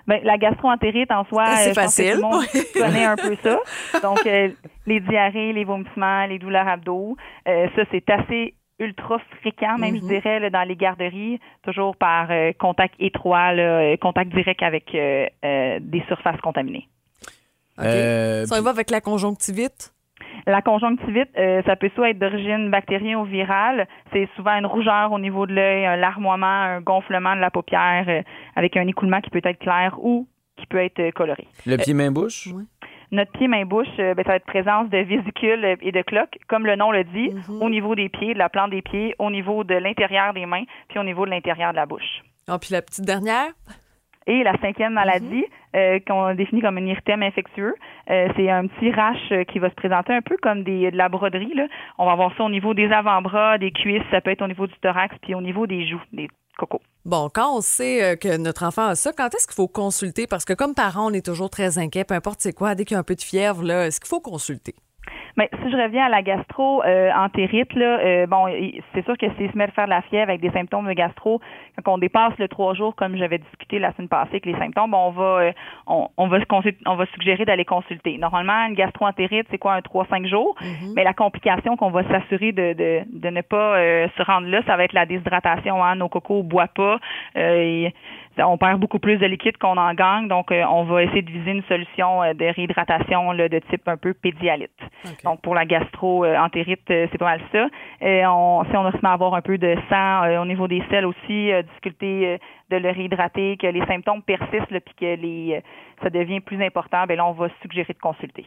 Ben, 0.08 0.22
la 0.24 0.38
gastroentérite 0.38 1.12
en 1.12 1.26
soi, 1.26 1.46
C'est 1.58 1.72
euh, 1.72 1.74
facile. 1.74 2.12
tout 2.14 2.16
le 2.18 2.22
monde 2.22 2.46
connaît 2.74 3.04
un 3.04 3.18
peu 3.18 3.36
ça. 3.44 3.60
Donc, 4.02 4.26
euh, 4.26 4.48
les 4.86 5.02
diarrhées, 5.02 5.52
les 5.52 5.66
vomissements, 5.66 6.26
les 6.28 6.40
douleurs 6.40 6.70
abdos, 6.70 7.18
euh, 7.50 7.68
ça, 7.76 7.82
c'est 7.92 8.10
assez 8.10 8.54
ultra 8.80 9.20
fréquent, 9.40 9.78
même 9.78 9.96
je 9.96 10.02
dirais, 10.02 10.40
là, 10.40 10.50
dans 10.50 10.64
les 10.68 10.76
garderies, 10.76 11.40
toujours 11.64 11.96
par 11.96 12.28
euh, 12.30 12.52
contact 12.58 12.96
étroit, 13.00 13.54
là, 13.54 13.80
euh, 13.80 13.98
contact 13.98 14.32
direct 14.34 14.62
avec 14.62 14.94
euh, 14.94 15.28
euh, 15.44 15.80
des 15.82 16.04
surfaces 16.08 16.40
contaminées. 16.42 16.88
Euh, 17.80 18.46
y 18.46 18.64
va 18.64 18.70
avec 18.70 18.90
la 18.90 19.02
conjonctivite? 19.02 19.94
La 20.46 20.62
conjonctivite, 20.62 21.30
euh, 21.38 21.62
ça 21.64 21.76
peut 21.76 21.92
soit 21.96 22.10
être 22.12 22.20
d'origine 22.20 22.72
bactérienne 22.72 23.18
ou 23.18 23.26
virale. 23.26 23.88
C'est 24.14 24.30
souvent 24.36 24.58
une 24.58 24.66
rougeur 24.66 25.12
au 25.12 25.20
niveau 25.20 25.46
de 25.46 25.54
l'œil, 25.54 25.86
un 25.86 25.96
larmoiement, 25.96 26.46
un 26.46 26.82
gonflement 26.82 27.36
de 27.36 27.42
la 27.42 27.52
paupière 27.52 28.06
euh, 28.08 28.22
avec 28.56 28.78
un 28.78 28.88
écoulement 28.88 29.22
qui 29.22 29.30
peut 29.30 29.42
être 29.44 29.60
clair 29.60 29.96
ou 30.00 30.28
qui 30.58 30.66
peut 30.66 30.80
être 30.80 31.12
coloré. 31.12 31.48
le 31.66 31.78
pied-main-bouche? 31.78 32.50
Notre 33.12 33.32
pied-main-bouche, 33.32 33.88
euh, 34.00 34.14
ben, 34.14 34.24
ça 34.24 34.32
va 34.32 34.36
être 34.36 34.46
présence 34.46 34.90
de 34.90 34.98
vésicules 34.98 35.78
et 35.82 35.92
de 35.92 36.02
cloques, 36.02 36.38
comme 36.48 36.66
le 36.66 36.76
nom 36.76 36.92
le 36.92 37.04
dit, 37.06 37.32
au 37.62 37.70
niveau 37.70 37.96
des 37.96 38.10
pieds, 38.10 38.34
de 38.34 38.40
la 38.40 38.50
plante 38.50 38.72
des 38.72 38.82
pieds, 38.82 39.16
au 39.18 39.32
niveau 39.32 39.64
de 39.64 39.76
l'intérieur 39.76 40.34
des 40.34 40.46
mains, 40.46 40.64
puis 40.90 41.00
au 41.00 41.04
niveau 41.04 41.26
de 41.26 41.32
l'intérieur 41.32 41.72
de 41.72 41.78
la 41.78 41.86
bouche. 41.86 42.24
Ah, 42.48 42.60
puis 42.60 42.70
la 42.72 42.82
petite 42.82 43.06
dernière? 43.06 43.52
Et 44.30 44.44
la 44.44 44.58
cinquième 44.60 44.92
maladie, 44.92 45.46
euh, 45.74 46.00
qu'on 46.06 46.34
définit 46.34 46.62
comme 46.62 46.78
un 46.78 46.86
érythème 46.86 47.24
infectieux, 47.24 47.76
euh, 48.10 48.28
c'est 48.36 48.50
un 48.50 48.68
petit 48.68 48.92
rash 48.92 49.46
qui 49.48 49.60
va 49.60 49.70
se 49.70 49.76
présenter 49.76 50.12
un 50.12 50.22
peu 50.22 50.36
comme 50.42 50.64
des, 50.64 50.92
de 50.92 50.98
la 50.98 51.08
broderie. 51.08 51.54
Là. 51.54 51.68
On 51.98 52.06
va 52.06 52.12
avoir 52.12 52.36
ça 52.36 52.44
au 52.44 52.50
niveau 52.50 52.74
des 52.74 52.92
avant-bras, 52.92 53.58
des 53.58 53.72
cuisses, 53.72 54.04
ça 54.12 54.20
peut 54.20 54.32
être 54.32 54.42
au 54.42 54.48
niveau 54.48 54.68
du 54.68 54.74
thorax, 54.82 55.16
puis 55.22 55.34
au 55.34 55.42
niveau 55.42 55.66
des 55.66 55.88
joues, 55.88 56.02
des 56.12 56.28
cocos. 56.58 56.82
Bon, 57.08 57.30
quand 57.34 57.56
on 57.56 57.62
sait 57.62 58.04
euh, 58.04 58.16
que 58.18 58.36
notre 58.36 58.64
enfant 58.64 58.88
a 58.88 58.96
ça, 58.96 59.14
quand 59.14 59.34
est-ce 59.34 59.48
qu'il 59.48 59.56
faut 59.56 59.70
consulter? 59.70 60.28
Parce 60.28 60.44
que 60.44 60.52
comme 60.52 60.74
parent, 60.74 61.10
on 61.10 61.14
est 61.14 61.26
toujours 61.26 61.50
très 61.50 61.78
inquiet, 61.78 62.04
peu 62.04 62.16
importe 62.16 62.42
c'est 62.42 62.52
quoi, 62.52 62.76
dès 62.76 62.84
qu'il 62.84 62.96
y 62.96 62.98
a 62.98 63.00
un 63.00 63.04
peu 63.04 63.16
de 63.16 63.22
fièvre, 63.22 63.64
là, 63.64 63.88
est-ce 63.88 64.02
qu'il 64.02 64.10
faut 64.10 64.20
consulter? 64.20 64.76
Mais 65.38 65.50
si 65.64 65.72
je 65.72 65.78
reviens 65.78 66.06
à 66.06 66.10
la 66.10 66.24
gastro 66.24 66.84
euh, 66.84 67.12
entérite, 67.14 67.74
là, 67.76 68.00
euh, 68.00 68.26
bon, 68.26 68.48
c'est 68.94 69.06
sûr 69.06 69.18
que 69.18 69.28
s'il 69.38 69.52
se 69.52 69.58
met 69.58 69.66
à 69.66 69.68
faire 69.68 69.86
de 69.86 69.92
la 69.92 70.02
fièvre 70.02 70.30
avec 70.30 70.42
des 70.42 70.50
symptômes 70.50 70.88
de 70.88 70.94
gastro, 70.94 71.40
quand 71.84 71.94
on 71.94 71.98
dépasse 72.00 72.34
le 72.40 72.48
trois 72.48 72.74
jours, 72.74 72.96
comme 72.96 73.16
j'avais 73.16 73.38
discuté 73.38 73.78
la 73.78 73.94
semaine 73.94 74.10
passée 74.10 74.32
avec 74.32 74.48
les 74.48 74.58
symptômes, 74.58 74.94
on 74.94 75.12
va 75.12 75.24
euh, 75.24 75.52
on, 75.86 76.08
on 76.18 76.28
va 76.28 76.38
on 76.86 76.96
va 76.96 77.06
suggérer 77.14 77.46
d'aller 77.46 77.66
consulter. 77.66 78.18
Normalement, 78.18 78.66
une 78.68 78.74
gastro-entérite, 78.74 79.48
c'est 79.52 79.58
quoi 79.58 79.74
un 79.74 79.80
3-5 79.80 80.28
jours? 80.28 80.56
Mais 80.96 81.04
la 81.04 81.14
complication 81.14 81.78
qu'on 81.78 81.92
va 81.92 82.04
s'assurer 82.08 82.52
de, 82.52 82.74
de, 82.74 83.02
de 83.06 83.30
ne 83.30 83.42
pas 83.42 83.78
euh, 83.78 84.08
se 84.18 84.24
rendre 84.24 84.48
là, 84.48 84.62
ça 84.66 84.76
va 84.76 84.84
être 84.86 84.94
la 84.94 85.06
déshydratation. 85.06 85.84
Hein? 85.84 85.96
Nos 85.96 86.10
cocos 86.10 86.44
ne 86.44 86.50
boivent 86.50 86.68
pas. 86.76 87.00
Euh, 87.38 87.58
et 87.58 87.94
on 88.40 88.58
perd 88.58 88.80
beaucoup 88.80 89.00
plus 89.00 89.18
de 89.18 89.26
liquide 89.26 89.58
qu'on 89.58 89.78
en 89.78 89.94
gagne, 89.94 90.28
donc 90.28 90.52
euh, 90.52 90.64
on 90.70 90.84
va 90.84 91.04
essayer 91.04 91.22
de 91.22 91.32
viser 91.32 91.52
une 91.52 91.64
solution 91.64 92.24
euh, 92.24 92.34
de 92.34 92.46
réhydratation 92.46 93.32
là, 93.32 93.50
de 93.50 93.60
type 93.60 93.88
un 93.88 93.98
peu 93.98 94.14
pédialyte. 94.14 94.72
Donc 95.24 95.42
pour 95.42 95.56
la 95.56 95.66
gastro-entérite, 95.66 96.90
euh, 96.92 97.08
c'est 97.12 97.18
pas 97.18 97.26
mal 97.26 97.42
ça. 97.52 97.68
Euh, 98.02 98.24
on, 98.28 98.64
si 98.66 98.76
on 98.76 98.92
se 98.92 98.98
met 98.98 99.10
à 99.10 99.14
avoir 99.14 99.34
un 99.34 99.42
peu 99.42 99.58
de 99.58 99.76
sang 99.90 100.24
euh, 100.24 100.42
au 100.42 100.46
niveau 100.46 100.68
des 100.68 100.84
selles 100.90 101.06
aussi, 101.06 101.52
euh, 101.52 101.62
difficulté 101.64 102.28
euh, 102.28 102.38
de 102.70 102.78
le 102.78 102.90
réhydrater, 102.90 103.58
que 103.58 103.68
les 103.68 103.86
symptômes 103.86 104.22
persistent, 104.22 104.72
là, 104.72 104.80
puis 104.80 104.94
que 105.00 105.22
les, 105.22 105.56
euh, 105.56 105.62
ça 106.04 106.10
devient 106.10 106.40
plus 106.40 106.62
important, 106.64 107.06
ben 107.08 107.18
là 107.18 107.26
on 107.26 107.32
va 107.32 107.48
suggérer 107.62 107.94
de 107.94 108.00
consulter. 108.00 108.46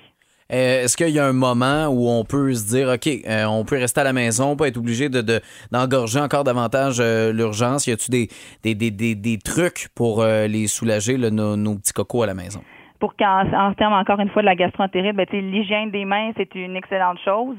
Euh, 0.53 0.85
Est-ce 0.85 0.97
qu'il 0.97 1.11
y 1.11 1.19
a 1.19 1.27
un 1.27 1.33
moment 1.33 1.87
où 1.89 2.09
on 2.09 2.25
peut 2.25 2.53
se 2.55 2.69
dire, 2.69 2.89
OK, 2.89 3.07
euh, 3.07 3.45
on 3.47 3.65
peut 3.65 3.79
rester 3.79 4.01
à 4.01 4.05
la 4.05 4.13
maison, 4.13 4.57
pas 4.57 4.69
être 4.69 4.77
obligé 4.79 5.09
de, 5.09 5.21
de- 5.21 5.41
d'engorger 5.71 6.21
encore 6.21 6.45
davantage 6.45 6.99
euh, 7.01 7.33
l'urgence? 7.33 7.87
Y 7.87 7.93
a-tu 7.93 8.11
des, 8.11 8.29
des, 8.65 8.75
des, 8.75 8.91
des, 8.91 9.15
des 9.15 9.39
trucs 9.39 9.89
pour 9.95 10.25
les 10.25 10.67
soulager, 10.67 11.17
là, 11.17 11.31
nos, 11.31 11.57
nos 11.57 11.77
petits 11.77 11.93
cocos 11.93 12.23
à 12.23 12.27
la 12.27 12.35
maison? 12.35 12.61
pour 12.99 13.17
qu'en 13.17 13.51
en 13.55 13.73
termes 13.73 13.95
encore 13.95 14.21
une 14.21 14.29
fois 14.29 14.43
de 14.43 14.47
la 14.47 14.55
gastroentérite, 14.55 15.17
ben, 15.17 15.25
l'hygiène 15.33 15.91
des 15.91 16.05
mains, 16.05 16.33
c'est 16.37 16.55
une 16.55 16.77
excellente 16.77 17.17
chose. 17.25 17.57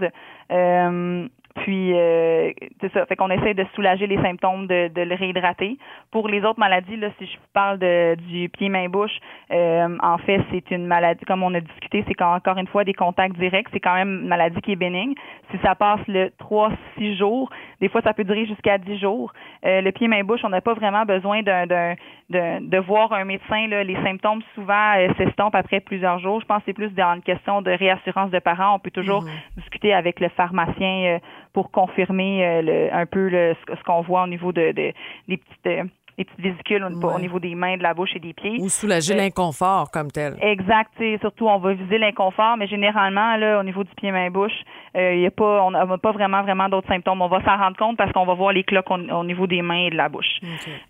Puis 1.56 1.94
euh, 1.94 2.52
c'est 2.80 2.92
ça, 2.94 3.06
fait 3.06 3.16
qu'on 3.16 3.30
essaie 3.30 3.54
de 3.54 3.66
soulager 3.76 4.08
les 4.08 4.18
symptômes, 4.22 4.68
de, 4.68 4.88
de 4.88 5.02
le 5.02 5.16
réhydrater. 5.16 5.78
Pour 6.12 6.28
les 6.28 6.44
autres 6.44 6.60
maladies, 6.60 6.98
là, 6.98 7.10
si 7.20 7.26
je 7.26 7.38
parle 7.54 7.78
de, 7.80 8.16
du 8.30 8.50
pied-main-bouche, 8.50 9.20
euh, 9.52 9.98
en 10.02 10.18
fait, 10.20 10.42
c'est 10.52 10.72
une 10.72 10.88
maladie, 10.88 11.24
comme 11.26 11.44
on 11.44 11.54
a 11.54 11.60
discuté, 11.60 12.04
c'est 12.08 12.14
qu'encore 12.14 12.58
une 12.58 12.68
fois 12.68 12.84
des 12.84 12.94
contacts 12.94 13.36
directs, 13.38 13.68
c'est 13.74 13.80
quand 13.80 13.96
même 13.96 14.22
une 14.24 14.28
maladie 14.28 14.62
qui 14.62 14.72
est 14.72 14.76
bénigne. 14.78 15.14
Si 15.52 15.58
ça 15.64 15.76
passe 15.76 16.00
le 16.08 16.30
3-6 16.40 17.18
jours, 17.18 17.50
des 17.82 17.90
fois 17.90 18.02
ça 18.02 18.14
peut 18.14 18.24
durer 18.24 18.46
jusqu'à 18.46 18.78
10 18.78 19.00
jours. 19.00 19.34
Euh, 19.66 19.82
le 19.82 19.92
pied-main-bouche, 19.92 20.42
on 20.44 20.50
n'a 20.50 20.62
pas 20.62 20.74
vraiment 20.74 21.04
besoin 21.06 21.42
d'un, 21.44 21.66
d'un, 21.68 21.96
d'un- 22.30 22.62
de 22.62 22.78
voir 22.78 23.12
un 23.14 23.26
médecin. 23.26 23.68
Là. 23.68 23.84
Les 23.84 23.96
symptômes 24.04 24.42
souvent 24.56 24.94
euh, 24.98 25.10
s'estompent 25.18 25.56
après 25.56 25.80
plusieurs 25.80 26.20
jours. 26.20 26.40
Je 26.42 26.46
pense 26.46 26.60
que 26.60 26.64
c'est 26.68 26.74
plus 26.74 26.94
dans 26.94 27.16
une 27.16 27.22
question 27.22 27.62
de 27.62 27.72
réassurance 27.72 28.32
de 28.32 28.40
parents. 28.40 28.76
On 28.76 28.80
peut 28.80 28.92
toujours 28.92 29.24
discuter 29.58 29.94
avec 29.94 30.20
le 30.20 30.30
pharmacien 30.30 31.16
euh, 31.16 31.20
pour 31.54 31.72
confirmer 31.72 32.46
euh, 32.46 32.62
le- 32.62 32.94
un 32.94 33.06
peu 33.06 33.30
le- 33.30 33.56
ce, 33.68 33.76
ce 33.76 33.84
qu'on 33.84 34.02
voit 34.02 34.24
au 34.24 34.28
niveau 34.28 34.52
de, 34.52 34.72
de- 34.72 34.94
des 35.28 35.38
petites 35.38 35.68
euh, 35.68 35.84
des 36.18 36.26
petites 36.26 36.42
vésicules 36.42 36.84
au, 36.84 37.20
niveau 37.20 37.40
des 37.40 37.56
mains, 37.56 37.78
de 37.78 37.84
la 37.84 37.94
bouche 37.94 38.12
et 38.16 38.20
des 38.20 38.34
pieds. 38.34 38.58
Ou 38.60 38.68
soulager 38.70 39.14
Euh, 39.14 39.18
l'inconfort 39.18 39.90
comme 39.92 40.12
tel? 40.12 40.36
Exact, 40.42 40.92
surtout 41.22 41.48
on 41.48 41.58
va 41.58 41.74
viser 41.74 41.98
l'inconfort, 41.98 42.58
mais 42.58 42.68
généralement 42.68 43.38
là 43.38 43.60
au 43.60 43.64
niveau 43.64 43.84
du 43.84 43.90
pied 43.96 44.12
main 44.12 44.30
bouche, 44.30 44.52
euh, 44.98 45.16
il 45.16 45.22
y 45.22 45.26
a 45.26 45.32
pas 45.32 45.64
on 45.64 45.72
n'a 45.72 45.98
pas 45.98 46.12
vraiment 46.12 46.42
vraiment 46.44 46.68
d'autres 46.70 46.90
symptômes. 46.90 47.22
On 47.22 47.28
va 47.30 47.42
s'en 47.44 47.58
rendre 47.58 47.78
compte 47.78 47.98
parce 47.98 48.12
qu'on 48.12 48.26
va 48.26 48.34
voir 48.34 48.52
les 48.52 48.64
cloques 48.64 48.92
au, 48.92 48.96
au 49.00 49.24
niveau 49.24 49.48
des 49.48 49.62
mains 49.62 49.86
et 49.88 49.90
de 49.90 49.96
la 49.96 50.10
bouche. 50.10 50.40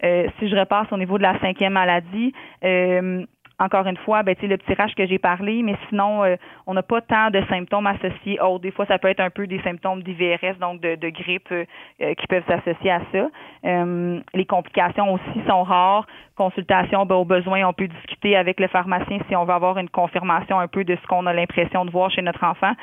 Euh, 0.03 0.27
si 0.39 0.49
je 0.49 0.55
repasse 0.55 0.91
au 0.91 0.97
niveau 0.97 1.17
de 1.19 1.23
la 1.23 1.39
cinquième 1.39 1.73
maladie, 1.73 2.33
euh, 2.63 3.23
encore 3.61 3.85
une 3.85 3.97
fois, 3.97 4.23
ben, 4.23 4.35
le 4.41 4.57
rash 4.75 4.95
que 4.95 5.05
j'ai 5.05 5.19
parlé, 5.19 5.61
mais 5.61 5.75
sinon, 5.89 6.23
euh, 6.23 6.35
on 6.65 6.73
n'a 6.73 6.81
pas 6.81 6.99
tant 7.01 7.29
de 7.29 7.41
symptômes 7.47 7.85
associés. 7.85 8.39
autres. 8.41 8.63
des 8.63 8.71
fois, 8.71 8.87
ça 8.87 8.97
peut 8.97 9.07
être 9.07 9.19
un 9.19 9.29
peu 9.29 9.45
des 9.45 9.61
symptômes 9.61 10.01
d'IVRS, 10.01 10.57
donc 10.59 10.81
de, 10.81 10.95
de 10.95 11.09
grippe, 11.09 11.51
euh, 11.51 11.65
euh, 12.01 12.13
qui 12.15 12.25
peuvent 12.27 12.43
s'associer 12.47 12.91
à 12.91 13.01
ça. 13.11 13.29
Euh, 13.65 14.19
les 14.33 14.45
complications 14.45 15.13
aussi 15.13 15.41
sont 15.47 15.63
rares. 15.63 16.07
Consultation, 16.35 17.05
ben, 17.05 17.15
au 17.15 17.25
besoin, 17.25 17.63
on 17.67 17.73
peut 17.73 17.87
discuter 17.87 18.35
avec 18.35 18.59
le 18.59 18.67
pharmacien 18.67 19.19
si 19.29 19.35
on 19.35 19.45
veut 19.45 19.53
avoir 19.53 19.77
une 19.77 19.89
confirmation 19.89 20.59
un 20.59 20.67
peu 20.67 20.83
de 20.83 20.95
ce 20.95 21.07
qu'on 21.07 21.27
a 21.27 21.33
l'impression 21.33 21.85
de 21.85 21.91
voir 21.91 22.09
chez 22.09 22.23
notre 22.23 22.43
enfant. 22.43 22.73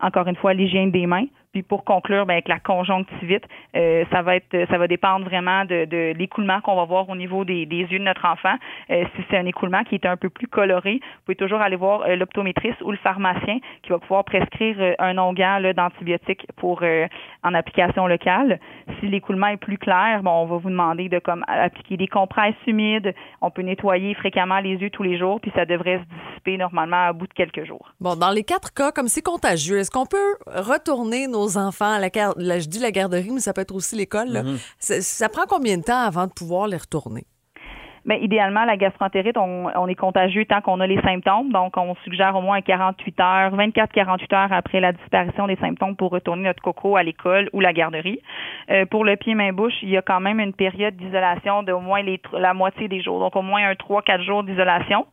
Encore 0.00 0.28
une 0.28 0.36
fois, 0.36 0.52
l'hygiène 0.52 0.90
des 0.90 1.06
mains. 1.06 1.26
Puis 1.56 1.62
pour 1.62 1.84
conclure, 1.84 2.26
ben, 2.26 2.34
avec 2.34 2.48
la 2.48 2.58
conjonctivite, 2.58 3.44
euh, 3.74 4.04
ça 4.12 4.20
va 4.20 4.36
être, 4.36 4.68
ça 4.68 4.76
va 4.76 4.86
dépendre 4.86 5.24
vraiment 5.24 5.64
de, 5.64 5.86
de 5.86 6.12
l'écoulement 6.14 6.60
qu'on 6.60 6.76
va 6.76 6.84
voir 6.84 7.08
au 7.08 7.16
niveau 7.16 7.46
des, 7.46 7.64
des 7.64 7.78
yeux 7.78 7.98
de 7.98 8.04
notre 8.04 8.26
enfant. 8.26 8.56
Euh, 8.90 9.06
si 9.16 9.22
c'est 9.30 9.38
un 9.38 9.46
écoulement 9.46 9.82
qui 9.84 9.94
est 9.94 10.04
un 10.04 10.18
peu 10.18 10.28
plus 10.28 10.48
coloré, 10.48 11.00
vous 11.00 11.20
pouvez 11.24 11.36
toujours 11.36 11.62
aller 11.62 11.76
voir 11.76 12.02
euh, 12.02 12.14
l'optométriste 12.14 12.82
ou 12.82 12.90
le 12.90 12.98
pharmacien 12.98 13.56
qui 13.82 13.88
va 13.88 13.98
pouvoir 13.98 14.24
prescrire 14.24 14.76
euh, 14.80 14.92
un 14.98 15.16
onguent 15.16 15.72
d'antibiotiques 15.74 16.46
pour 16.56 16.80
euh, 16.82 17.06
en 17.42 17.54
application 17.54 18.06
locale. 18.06 18.60
Si 19.00 19.06
l'écoulement 19.06 19.46
est 19.46 19.56
plus 19.56 19.78
clair, 19.78 20.22
bon, 20.22 20.32
on 20.32 20.44
va 20.44 20.58
vous 20.58 20.68
demander 20.68 21.08
de 21.08 21.20
comme 21.20 21.42
appliquer 21.48 21.96
des 21.96 22.06
compresses 22.06 22.54
humides. 22.66 23.14
On 23.40 23.50
peut 23.50 23.62
nettoyer 23.62 24.12
fréquemment 24.12 24.58
les 24.58 24.74
yeux 24.74 24.90
tous 24.90 25.04
les 25.04 25.16
jours, 25.16 25.40
puis 25.40 25.52
ça 25.54 25.64
devrait 25.64 26.00
se 26.00 26.28
dissiper 26.28 26.58
normalement 26.58 27.06
à 27.06 27.12
bout 27.14 27.26
de 27.26 27.32
quelques 27.32 27.64
jours. 27.64 27.94
Bon, 27.98 28.14
dans 28.14 28.30
les 28.30 28.44
quatre 28.44 28.74
cas, 28.74 28.92
comme 28.92 29.08
c'est 29.08 29.24
contagieux, 29.24 29.78
est-ce 29.78 29.90
qu'on 29.90 30.04
peut 30.04 30.36
retourner 30.46 31.28
nos 31.28 31.45
enfants 31.54 31.92
à 31.92 32.00
la, 32.00 32.10
là, 32.36 32.58
je 32.58 32.68
dis 32.68 32.78
la 32.78 32.90
garderie, 32.90 33.30
mais 33.30 33.40
ça 33.40 33.52
peut 33.52 33.60
être 33.60 33.74
aussi 33.74 33.94
l'école. 33.94 34.42
Mhm. 34.42 34.58
Ça, 34.78 35.00
ça 35.00 35.28
prend 35.28 35.46
combien 35.48 35.78
de 35.78 35.82
temps 35.84 36.00
avant 36.00 36.26
de 36.26 36.32
pouvoir 36.32 36.66
les 36.66 36.76
retourner? 36.76 37.26
Idéalement, 38.14 38.64
la 38.64 38.76
gastroentérite, 38.76 39.36
on, 39.36 39.66
on 39.74 39.88
est 39.88 39.96
contagieux 39.96 40.44
tant 40.44 40.60
qu'on 40.60 40.78
a 40.78 40.86
les 40.86 41.00
symptômes. 41.02 41.50
Donc, 41.50 41.76
on 41.76 41.96
suggère 42.04 42.36
au 42.36 42.40
moins 42.40 42.60
48 42.60 43.20
heures, 43.20 43.56
24-48 43.56 44.34
heures 44.34 44.52
après 44.52 44.78
la 44.78 44.92
disparition 44.92 45.48
des 45.48 45.56
symptômes 45.56 45.96
pour 45.96 46.12
retourner 46.12 46.44
notre 46.44 46.62
coco 46.62 46.96
à 46.96 47.02
l'école 47.02 47.50
ou 47.52 47.60
la 47.60 47.72
garderie. 47.72 48.20
Euh, 48.70 48.86
pour 48.86 49.04
le 49.04 49.16
pied-main-bouche, 49.16 49.82
il 49.82 49.90
y 49.90 49.96
a 49.96 50.02
quand 50.02 50.20
même 50.20 50.38
une 50.38 50.52
période 50.52 50.94
d'isolation 50.96 51.64
d'au 51.64 51.80
moins 51.80 52.02
les, 52.02 52.20
la 52.32 52.54
moitié 52.54 52.86
des 52.86 53.02
jours. 53.02 53.18
Donc, 53.18 53.34
au 53.34 53.42
moins 53.42 53.68
un 53.68 53.72
3-4 53.72 54.22
jours 54.22 54.44
d'isolation. 54.44 55.06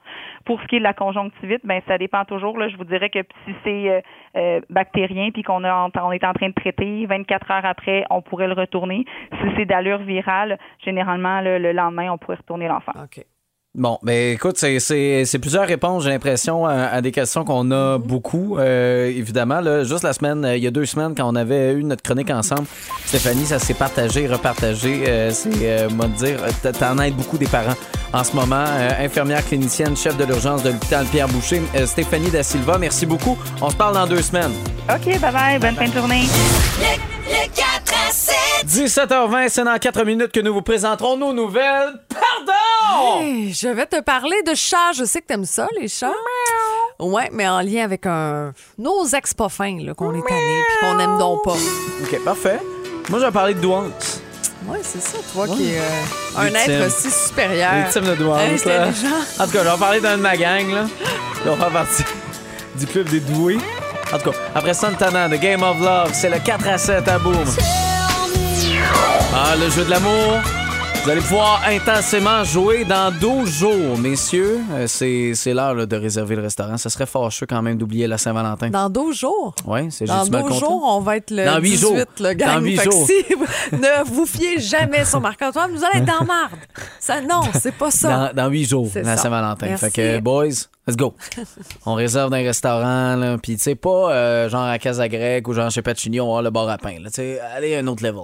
Pour 0.46 0.62
ce 0.62 0.68
qui 0.68 0.76
est 0.76 0.80
de 0.80 0.84
la 0.84 0.94
conjonctivite, 0.94 1.62
ben 1.64 1.82
ça 1.88 1.98
dépend 1.98 2.26
toujours. 2.26 2.58
Là, 2.58 2.68
je 2.68 2.76
vous 2.76 2.84
dirais 2.84 3.10
que 3.10 3.20
si 3.46 3.56
c'est 3.64 3.90
euh, 3.90 4.02
euh, 4.36 4.62
bactérien 4.70 5.30
puis 5.32 5.42
qu'on 5.42 5.64
on 5.64 6.12
est 6.12 6.26
en 6.26 6.34
train 6.34 6.50
de 6.50 6.54
traiter, 6.54 7.06
24 7.06 7.52
heures 7.52 7.66
après, 7.66 8.04
on 8.10 8.22
pourrait 8.22 8.48
le 8.48 8.54
retourner. 8.54 9.06
Si 9.32 9.48
c'est 9.56 9.66
d'allure 9.66 10.00
virale, 10.00 10.58
généralement 10.84 11.40
le, 11.40 11.60
le 11.60 11.72
lendemain, 11.72 12.12
on 12.12 12.18
pourrait 12.18 12.38
retourner 12.38 12.68
l'enfant. 12.68 12.83
OK. 12.90 13.26
Bon, 13.76 13.98
ben 14.04 14.34
écoute, 14.36 14.56
c'est- 14.60 14.80
c'est 14.80 15.26
c'est 15.26 15.40
plusieurs 15.40 15.66
réponses, 15.66 16.04
j'ai 16.04 16.12
l'impression, 16.12 16.68
à, 16.68 16.74
à 16.74 17.02
des 17.02 17.12
questions 17.12 17.44
qu'on 17.44 17.72
a 17.72 17.98
beaucoup. 17.98 18.60
Euh, 18.60 19.08
évidemment, 19.08 19.62
là, 19.62 19.84
juste 19.84 20.04
la 20.04 20.14
semaine, 20.14 20.46
euh, 20.46 20.56
il 20.56 20.64
y 20.64 20.68
a 20.68 20.70
deux 20.72 20.86
semaines, 20.86 21.16
quand 21.18 21.28
on 21.28 21.36
avait 21.36 21.74
eu 21.74 21.84
notre 21.84 22.04
chronique 22.04 22.30
ensemble, 22.30 22.66
Stéphanie, 23.08 23.48
ça 23.48 23.58
s'est 23.58 23.74
partagé, 23.74 24.28
repartagé. 24.28 25.04
Euh, 25.08 25.32
c'est, 25.32 25.50
euh, 25.64 25.90
moi 25.90 26.06
de 26.06 26.14
dire, 26.14 26.38
t'en 26.80 27.00
aides 27.00 27.16
beaucoup 27.16 27.40
des 27.40 27.48
parents 27.48 27.74
en 28.14 28.24
ce 28.24 28.36
moment. 28.36 28.64
Euh, 28.68 28.90
infirmière 29.06 29.44
clinicienne, 29.44 29.98
chef 29.98 30.18
de 30.18 30.26
l'urgence 30.26 30.62
de 30.62 30.70
l'hôpital 30.70 31.08
Pierre 31.08 31.28
Boucher, 31.30 31.64
Euh, 31.76 31.88
Stéphanie 31.88 32.30
Da 32.30 32.44
Silva, 32.44 32.78
merci 32.78 33.08
beaucoup. 33.08 33.40
On 33.60 33.72
se 33.72 33.76
parle 33.76 33.96
dans 33.96 34.06
deux 34.06 34.22
semaines. 34.22 34.54
OK, 34.88 35.20
bye 35.20 35.32
bye, 35.34 35.58
bonne 35.60 35.74
fin 35.76 35.88
de 35.88 35.94
journée. 35.94 36.26
Le 37.26 37.48
4 37.56 37.92
à 38.08 38.12
7. 38.12 38.36
17h20, 38.68 39.50
c'est 39.50 39.64
dans 39.64 39.78
4 39.78 40.06
minutes 40.06 40.32
que 40.32 40.40
nous 40.40 40.54
vous 40.54 40.62
présenterons 40.62 41.18
nos 41.18 41.34
nouvelles. 41.34 41.94
Pardon! 42.10 43.22
Hey, 43.22 43.54
je 43.54 43.68
vais 43.68 43.86
te 43.86 44.02
parler 44.02 44.42
de 44.44 44.54
chats. 44.56 44.94
Je 44.96 45.04
sais 45.04 45.22
que 45.22 45.28
t'aimes 45.28 45.46
ça, 45.46 45.68
les 45.80 45.88
chats. 45.88 46.14
Ouais, 47.00 47.30
mais 47.34 47.48
en 47.48 47.60
lien 47.62 47.84
avec 47.84 48.06
un 48.06 48.54
nos 48.78 49.06
ex 49.06 49.34
pas 49.34 49.50
fins, 49.50 49.78
là, 49.82 49.94
qu'on 49.94 50.14
est 50.14 50.26
tanné 50.26 50.64
puis 50.68 50.88
qu'on 50.88 51.00
aime 51.00 51.18
donc 51.18 51.44
pas. 51.44 51.52
OK, 51.52 52.24
parfait. 52.24 52.60
Moi, 53.10 53.20
je 53.20 53.26
vais 53.26 53.32
parler 53.32 53.54
de 53.54 53.60
douance. 53.60 54.22
Ouais, 54.66 54.80
c'est 54.82 55.02
ça, 55.02 55.18
toi 55.34 55.46
qui 55.46 55.74
es 55.74 55.80
euh, 55.80 56.38
un 56.38 56.54
être 56.54 56.90
si 56.90 57.12
supérieur. 57.12 57.74
Victime 57.84 58.06
de 58.06 58.16
douance, 58.16 58.64
là. 58.64 58.88
En 59.40 59.46
tout 59.46 59.52
cas, 59.52 59.64
je 59.64 59.70
vais 59.70 59.78
parler 59.78 60.00
d'un 60.00 60.18
de 60.18 60.22
ma 60.22 60.38
gang, 60.38 60.72
là. 60.72 60.86
On 61.46 61.56
va 61.56 61.70
partie 61.70 62.04
du 62.76 62.88
club 62.88 63.10
des 63.10 63.20
doués. 63.20 63.58
En 64.14 64.20
tout 64.20 64.32
cas, 64.32 64.38
après 64.56 64.74
Santana, 64.74 65.28
The 65.28 65.42
Game 65.42 65.64
of 65.64 65.80
Love, 65.82 66.12
c'est 66.14 66.30
le 66.30 66.40
4 66.40 66.68
à 66.70 66.78
7 66.78 67.08
à 67.10 67.20
boum. 67.20 67.34
Ah, 68.96 69.56
le 69.60 69.70
jeu 69.70 69.84
de 69.86 69.90
l'amour. 69.90 70.40
Vous 71.04 71.10
allez 71.10 71.20
pouvoir 71.20 71.62
intensément 71.68 72.46
jouer 72.46 72.86
dans 72.86 73.12
12 73.12 73.50
jours, 73.50 73.98
messieurs. 73.98 74.62
Euh, 74.72 74.88
c'est 74.88 75.34
c'est 75.36 75.54
l'heure 75.54 75.74
là, 75.74 75.86
de 75.86 75.98
réserver 75.98 76.38
le 76.38 76.42
restaurant. 76.44 76.78
Ça 76.78 76.90
serait 76.90 77.06
fâcheux 77.06 77.46
quand 77.46 77.62
même 77.62 77.78
d'oublier 77.78 78.08
la 78.08 78.18
Saint-Valentin. 78.18 78.70
Dans 78.70 78.90
12 78.90 79.18
jours? 79.18 79.54
Oui, 79.66 79.88
c'est 79.92 80.06
Dans 80.06 80.20
juste 80.20 80.32
mal 80.32 80.44
12 80.44 80.52
compté. 80.52 80.66
jours, 80.66 80.84
on 80.96 81.02
va 81.02 81.18
être 81.18 81.30
le 81.32 81.44
Dans 81.44 81.58
huit 81.60 81.72
18, 81.72 81.80
jours. 81.82 81.98
le 82.22 82.34
gang. 82.34 82.54
Dans 82.56 82.62
huit 82.62 82.78
Fait 82.78 82.86
que 82.88 82.92
jours. 82.94 83.06
si 83.08 83.34
vous- 83.34 83.46
ne 83.78 84.04
vous 84.06 84.26
fiez 84.26 84.60
jamais 84.62 85.04
sur 85.04 85.20
Marc-Antoine, 85.20 85.72
vous 85.76 85.84
allez 85.84 85.98
être 86.00 86.06
dans 86.20 86.24
marde. 86.26 86.54
Ça, 87.02 87.20
non, 87.22 87.42
c'est 87.60 87.74
pas 87.76 87.92
ça. 87.92 88.32
Dans, 88.34 88.44
dans 88.46 88.50
8 88.50 88.64
jours, 88.66 88.88
C'est 88.94 89.02
la 89.04 89.18
ça. 89.18 89.24
Saint-Valentin. 89.24 89.66
Merci. 89.68 89.86
Fait 89.86 89.92
que, 89.92 90.20
boys, 90.22 90.46
let's 90.88 90.96
go. 90.96 91.14
on 91.86 91.96
réserve 91.96 92.30
dans 92.30 92.38
un 92.38 92.44
restaurant, 92.44 93.18
là. 93.18 93.38
Puis, 93.44 93.58
tu 93.58 93.64
sais, 93.64 93.76
pas 93.76 94.14
euh, 94.14 94.48
genre 94.50 94.64
à 94.64 94.80
Casa 94.80 95.10
Grecque 95.10 95.46
ou 95.50 95.54
genre 95.54 95.70
chez 95.70 95.82
Pacini, 95.82 96.22
on 96.22 96.28
va 96.28 96.30
avoir 96.30 96.42
le 96.44 96.50
bar 96.50 96.70
à 96.70 96.78
pain. 96.78 96.94
là. 97.02 97.10
Tu 97.10 97.16
sais, 97.16 97.42
allez 97.54 97.76
à 97.76 97.80
un 97.80 97.88
autre 97.88 98.04
level. 98.04 98.22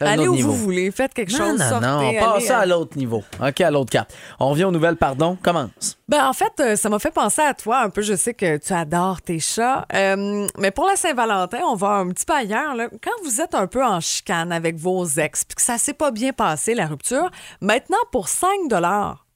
Allez 0.00 0.28
où 0.28 0.34
niveau. 0.34 0.50
vous 0.52 0.56
voulez, 0.56 0.90
faites 0.90 1.12
quelque 1.14 1.32
Non, 1.32 1.38
chose, 1.38 1.58
non, 1.60 1.68
sortez. 1.68 1.86
non, 1.86 1.98
on 2.08 2.18
passe 2.32 2.44
ça 2.44 2.58
euh, 2.58 2.62
à 2.62 2.66
l'autre 2.66 2.96
niveau. 2.96 3.22
OK, 3.44 3.60
à 3.60 3.70
l'autre 3.70 3.90
cap. 3.90 4.12
On 4.38 4.48
revient 4.50 4.64
aux 4.64 4.70
nouvelles, 4.70 4.96
pardon. 4.96 5.36
Commence. 5.42 5.98
Ben, 6.08 6.26
en 6.26 6.32
fait, 6.32 6.52
euh, 6.60 6.76
ça 6.76 6.88
m'a 6.88 6.98
fait 6.98 7.10
penser 7.10 7.42
à 7.42 7.54
toi 7.54 7.80
un 7.82 7.90
peu. 7.90 8.02
Je 8.02 8.14
sais 8.16 8.34
que 8.34 8.56
tu 8.56 8.72
adores 8.72 9.22
tes 9.22 9.38
chats. 9.38 9.86
Euh, 9.94 10.46
mais 10.58 10.70
pour 10.70 10.86
la 10.86 10.96
Saint-Valentin, 10.96 11.60
on 11.64 11.74
va 11.74 11.88
un 11.96 12.08
petit 12.08 12.24
peu 12.24 12.32
ailleurs. 12.34 12.74
là. 12.74 12.88
Quand 13.02 13.10
vous 13.24 13.40
êtes 13.40 13.54
un 13.54 13.66
peu 13.66 13.84
en 13.84 14.00
chicane 14.00 14.52
avec 14.52 14.76
vos 14.76 15.04
ex 15.06 15.44
puis 15.44 15.54
que 15.56 15.62
ça 15.62 15.78
s'est 15.78 15.94
pas 15.94 16.10
bien 16.10 16.32
passé, 16.32 16.74
la 16.74 16.86
rupture, 16.86 17.30
maintenant, 17.60 17.98
pour 18.10 18.28
5 18.28 18.68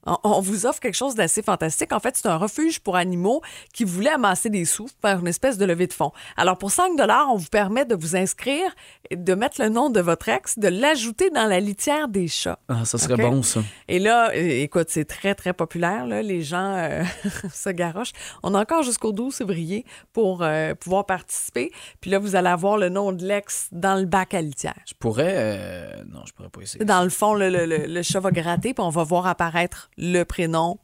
on- 0.07 0.41
vous 0.41 0.67
offre 0.67 0.81
quelque 0.81 0.95
chose 0.97 1.15
d'assez 1.15 1.43
fantastique. 1.43 1.93
En 1.93 2.01
fait, 2.01 2.17
c'est 2.17 2.27
un 2.29 2.37
refuge 2.37 2.81
pour 2.81 2.97
animaux 2.97 3.41
qui 3.73 3.85
voulait 3.85 4.11
amasser 4.11 4.51
des 4.51 4.65
sous, 4.65 4.89
faire 5.03 5.21
une 5.21 5.29
espèce 5.29 5.57
de 5.59 5.65
levée 5.65 5.87
de 5.87 5.93
fonds. 5.93 6.13
Alors, 6.37 6.59
pour 6.59 6.71
5 6.71 6.93
on 7.31 7.37
vous 7.37 7.49
permet 7.49 7.85
de 7.85 7.95
vous 7.95 8.17
inscrire, 8.17 8.71
de 9.11 9.35
mettre 9.35 9.61
le 9.63 9.69
nom 9.69 9.91
de 9.91 10.01
votre 10.01 10.29
ex, 10.29 10.59
de 10.59 10.69
l'ajouter 10.69 11.31
dans 11.31 11.47
la 11.47 11.61
litière 11.61 12.09
des 12.09 12.29
chats. 12.29 12.59
Ah, 12.69 12.85
ça 12.85 12.99
serait 12.99 13.17
bon, 13.17 13.43
ça. 13.43 13.61
Et 13.89 13.99
là, 13.99 14.35
écoute, 14.35 14.89
c'est 14.91 15.05
très, 15.07 15.35
très 15.35 15.53
populaire. 15.53 16.07
Là. 16.07 16.23
Les 16.23 16.43
gens 16.43 16.75
euh, 16.77 17.03
se 17.53 17.71
garochent. 17.71 18.13
On 18.43 18.55
a 18.55 18.61
encore 18.61 18.83
jusqu'au 18.83 19.13
12 19.13 19.35
février 19.37 19.85
pour 20.13 20.43
euh, 20.43 20.75
pouvoir 20.75 21.07
participer. 21.07 21.71
Puis 22.01 22.11
là, 22.11 22.19
vous 22.19 22.37
allez 22.37 22.49
avoir 22.49 22.77
le 22.77 22.89
nom 22.89 23.13
de 23.13 23.25
l'ex 23.25 23.69
dans 23.73 23.95
le 23.97 24.05
bac 24.07 24.35
à 24.35 24.43
litière. 24.43 24.75
Je 24.87 24.95
pourrais. 24.99 25.33
euh, 25.37 26.03
Non, 26.11 26.21
je 26.27 26.33
pourrais 26.33 26.49
pas 26.51 26.61
essayer. 26.61 26.85
Dans 26.85 27.03
le 27.03 27.11
fond, 27.11 27.35
le, 27.35 27.49
le- 27.49 27.67
le- 27.67 27.87
le 27.87 28.03
chat 28.03 28.21
va 28.21 28.31
gratter, 28.31 28.75
puis 28.75 28.85
on 28.85 28.91
va 28.91 29.05
voir 29.05 29.27
apparaître 29.27 29.91
le 29.97 30.23
prénom 30.25 30.79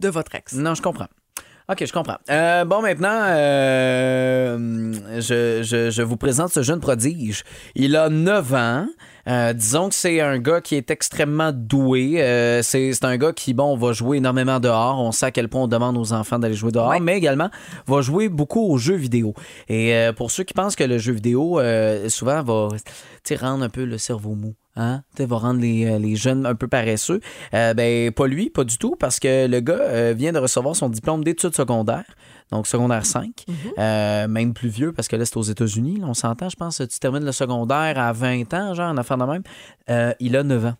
de 0.00 0.08
votre 0.08 0.34
ex. 0.34 0.54
Non, 0.54 0.74
je 0.74 0.82
comprends. 0.82 1.08
OK, 1.68 1.84
je 1.86 1.92
comprends. 1.92 2.18
Euh, 2.28 2.64
bon, 2.64 2.82
maintenant, 2.82 3.22
euh, 3.26 4.92
je, 5.20 5.62
je- 5.62 5.90
je 5.90 6.02
vous 6.02 6.16
présente 6.16 6.50
ce 6.50 6.62
jeune 6.62 6.80
prodige. 6.80 7.44
Il 7.74 7.96
a 7.96 8.08
9 8.08 8.52
ans. 8.54 8.86
Euh, 9.28 9.52
disons 9.52 9.88
que 9.88 9.94
c'est 9.94 10.20
un 10.20 10.38
gars 10.38 10.60
qui 10.60 10.74
est 10.74 10.90
extrêmement 10.90 11.52
doué. 11.52 12.22
Euh, 12.22 12.62
c'est 12.62 13.04
un 13.04 13.16
gars 13.16 13.32
qui, 13.32 13.54
bon, 13.54 13.76
va 13.76 13.92
jouer 13.92 14.18
énormément 14.18 14.60
dehors. 14.60 15.00
On 15.00 15.12
sait 15.12 15.26
à 15.26 15.30
quel 15.30 15.48
point 15.48 15.62
on 15.62 15.68
demande 15.68 15.96
aux 15.96 16.12
enfants 16.12 16.38
d'aller 16.38 16.54
jouer 16.54 16.72
dehors, 16.72 16.92
mais 17.00 17.16
également 17.16 17.50
va 17.86 18.00
jouer 18.02 18.28
beaucoup 18.28 18.60
aux 18.60 18.78
jeux 18.78 18.96
vidéo. 18.96 19.34
Et 19.68 19.94
euh, 19.94 20.12
pour 20.12 20.30
ceux 20.30 20.44
qui 20.44 20.54
pensent 20.54 20.76
que 20.76 20.84
le 20.84 20.98
jeu 20.98 21.12
vidéo, 21.12 21.60
souvent, 22.08 22.42
va 22.42 22.68
rendre 23.40 23.64
un 23.64 23.68
peu 23.68 23.84
le 23.84 23.98
cerveau 23.98 24.34
mou. 24.34 24.54
Hein? 24.76 25.02
Va 25.18 25.36
rendre 25.36 25.60
les, 25.60 25.98
les 25.98 26.16
jeunes 26.16 26.46
un 26.46 26.54
peu 26.54 26.66
paresseux. 26.66 27.20
Ben, 27.52 28.10
pas 28.10 28.26
lui, 28.26 28.50
pas 28.50 28.64
du 28.64 28.78
tout, 28.78 28.96
parce 28.98 29.20
que 29.20 29.46
le 29.46 29.60
gars 29.60 30.12
vient 30.12 30.32
de 30.32 30.38
recevoir 30.38 30.74
son 30.74 30.88
diplôme 30.88 31.22
d'études 31.24 31.54
secondaires, 31.54 32.16
donc 32.52 32.66
secondaire 32.68 33.04
5, 33.04 33.44
euh, 33.78 34.28
même 34.28 34.54
plus 34.54 34.68
vieux, 34.68 34.92
parce 34.92 35.08
que 35.08 35.16
là, 35.16 35.24
c'est 35.24 35.36
aux 35.36 35.42
États-Unis, 35.42 36.00
on 36.04 36.14
s'entend, 36.14 36.48
je 36.48 36.56
pense, 36.56 36.76
tu 36.78 36.98
termines 37.00 37.24
le 37.24 37.32
secondaire 37.32 37.98
à 37.98 38.12
20 38.12 38.54
ans, 38.54 38.74
genre, 38.74 38.90
en 38.90 38.96
affaire 38.96 39.18
de 39.18 39.24
même. 39.24 39.42
Euh, 39.90 40.12
il 40.20 40.36
a 40.36 40.42
9 40.44 40.66
ans. 40.66 40.74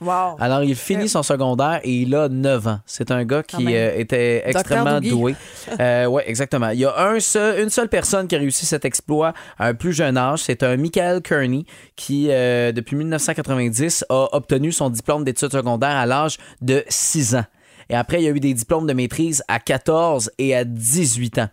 Wow. 0.00 0.36
Alors, 0.38 0.62
il 0.62 0.76
finit 0.76 1.08
son 1.08 1.24
secondaire 1.24 1.80
et 1.82 1.92
il 1.92 2.14
a 2.14 2.28
9 2.28 2.68
ans. 2.68 2.78
C'est 2.86 3.10
un 3.10 3.24
gars 3.24 3.42
qui 3.42 3.66
euh, 3.74 3.90
était 3.96 4.44
extrêmement 4.46 5.00
doué. 5.10 5.34
Euh, 5.80 6.06
oui, 6.06 6.22
exactement. 6.24 6.68
Il 6.70 6.78
y 6.78 6.84
a 6.84 6.96
un 6.98 7.18
seul- 7.20 7.60
une 7.62 7.68
seule 7.68 7.88
personne 7.88 8.26
qui 8.28 8.34
a 8.36 8.38
réussi 8.38 8.64
cet 8.64 8.84
exploit 8.84 9.32
à 9.58 9.66
un 9.66 9.74
plus 9.74 9.92
jeune 9.92 10.16
âge. 10.16 10.38
C'est 10.44 10.62
un 10.62 10.76
Michael 10.76 11.20
Kearney 11.20 11.66
qui, 11.96 12.28
euh, 12.30 12.70
depuis 12.72 12.94
1990, 12.96 14.04
a 14.08 14.28
obtenu 14.32 14.70
son 14.72 14.88
diplôme 14.88 15.24
d'études 15.24 15.52
secondaires 15.52 15.96
à 15.96 16.06
l'âge 16.06 16.38
de 16.62 16.84
6 16.88 17.34
ans. 17.34 17.44
Et 17.90 17.94
après, 17.94 18.20
il 18.20 18.24
y 18.24 18.28
a 18.28 18.30
eu 18.30 18.40
des 18.40 18.54
diplômes 18.54 18.86
de 18.86 18.92
maîtrise 18.92 19.42
à 19.48 19.60
14 19.60 20.30
et 20.38 20.54
à 20.54 20.64
18 20.64 21.38
ans. 21.38 21.48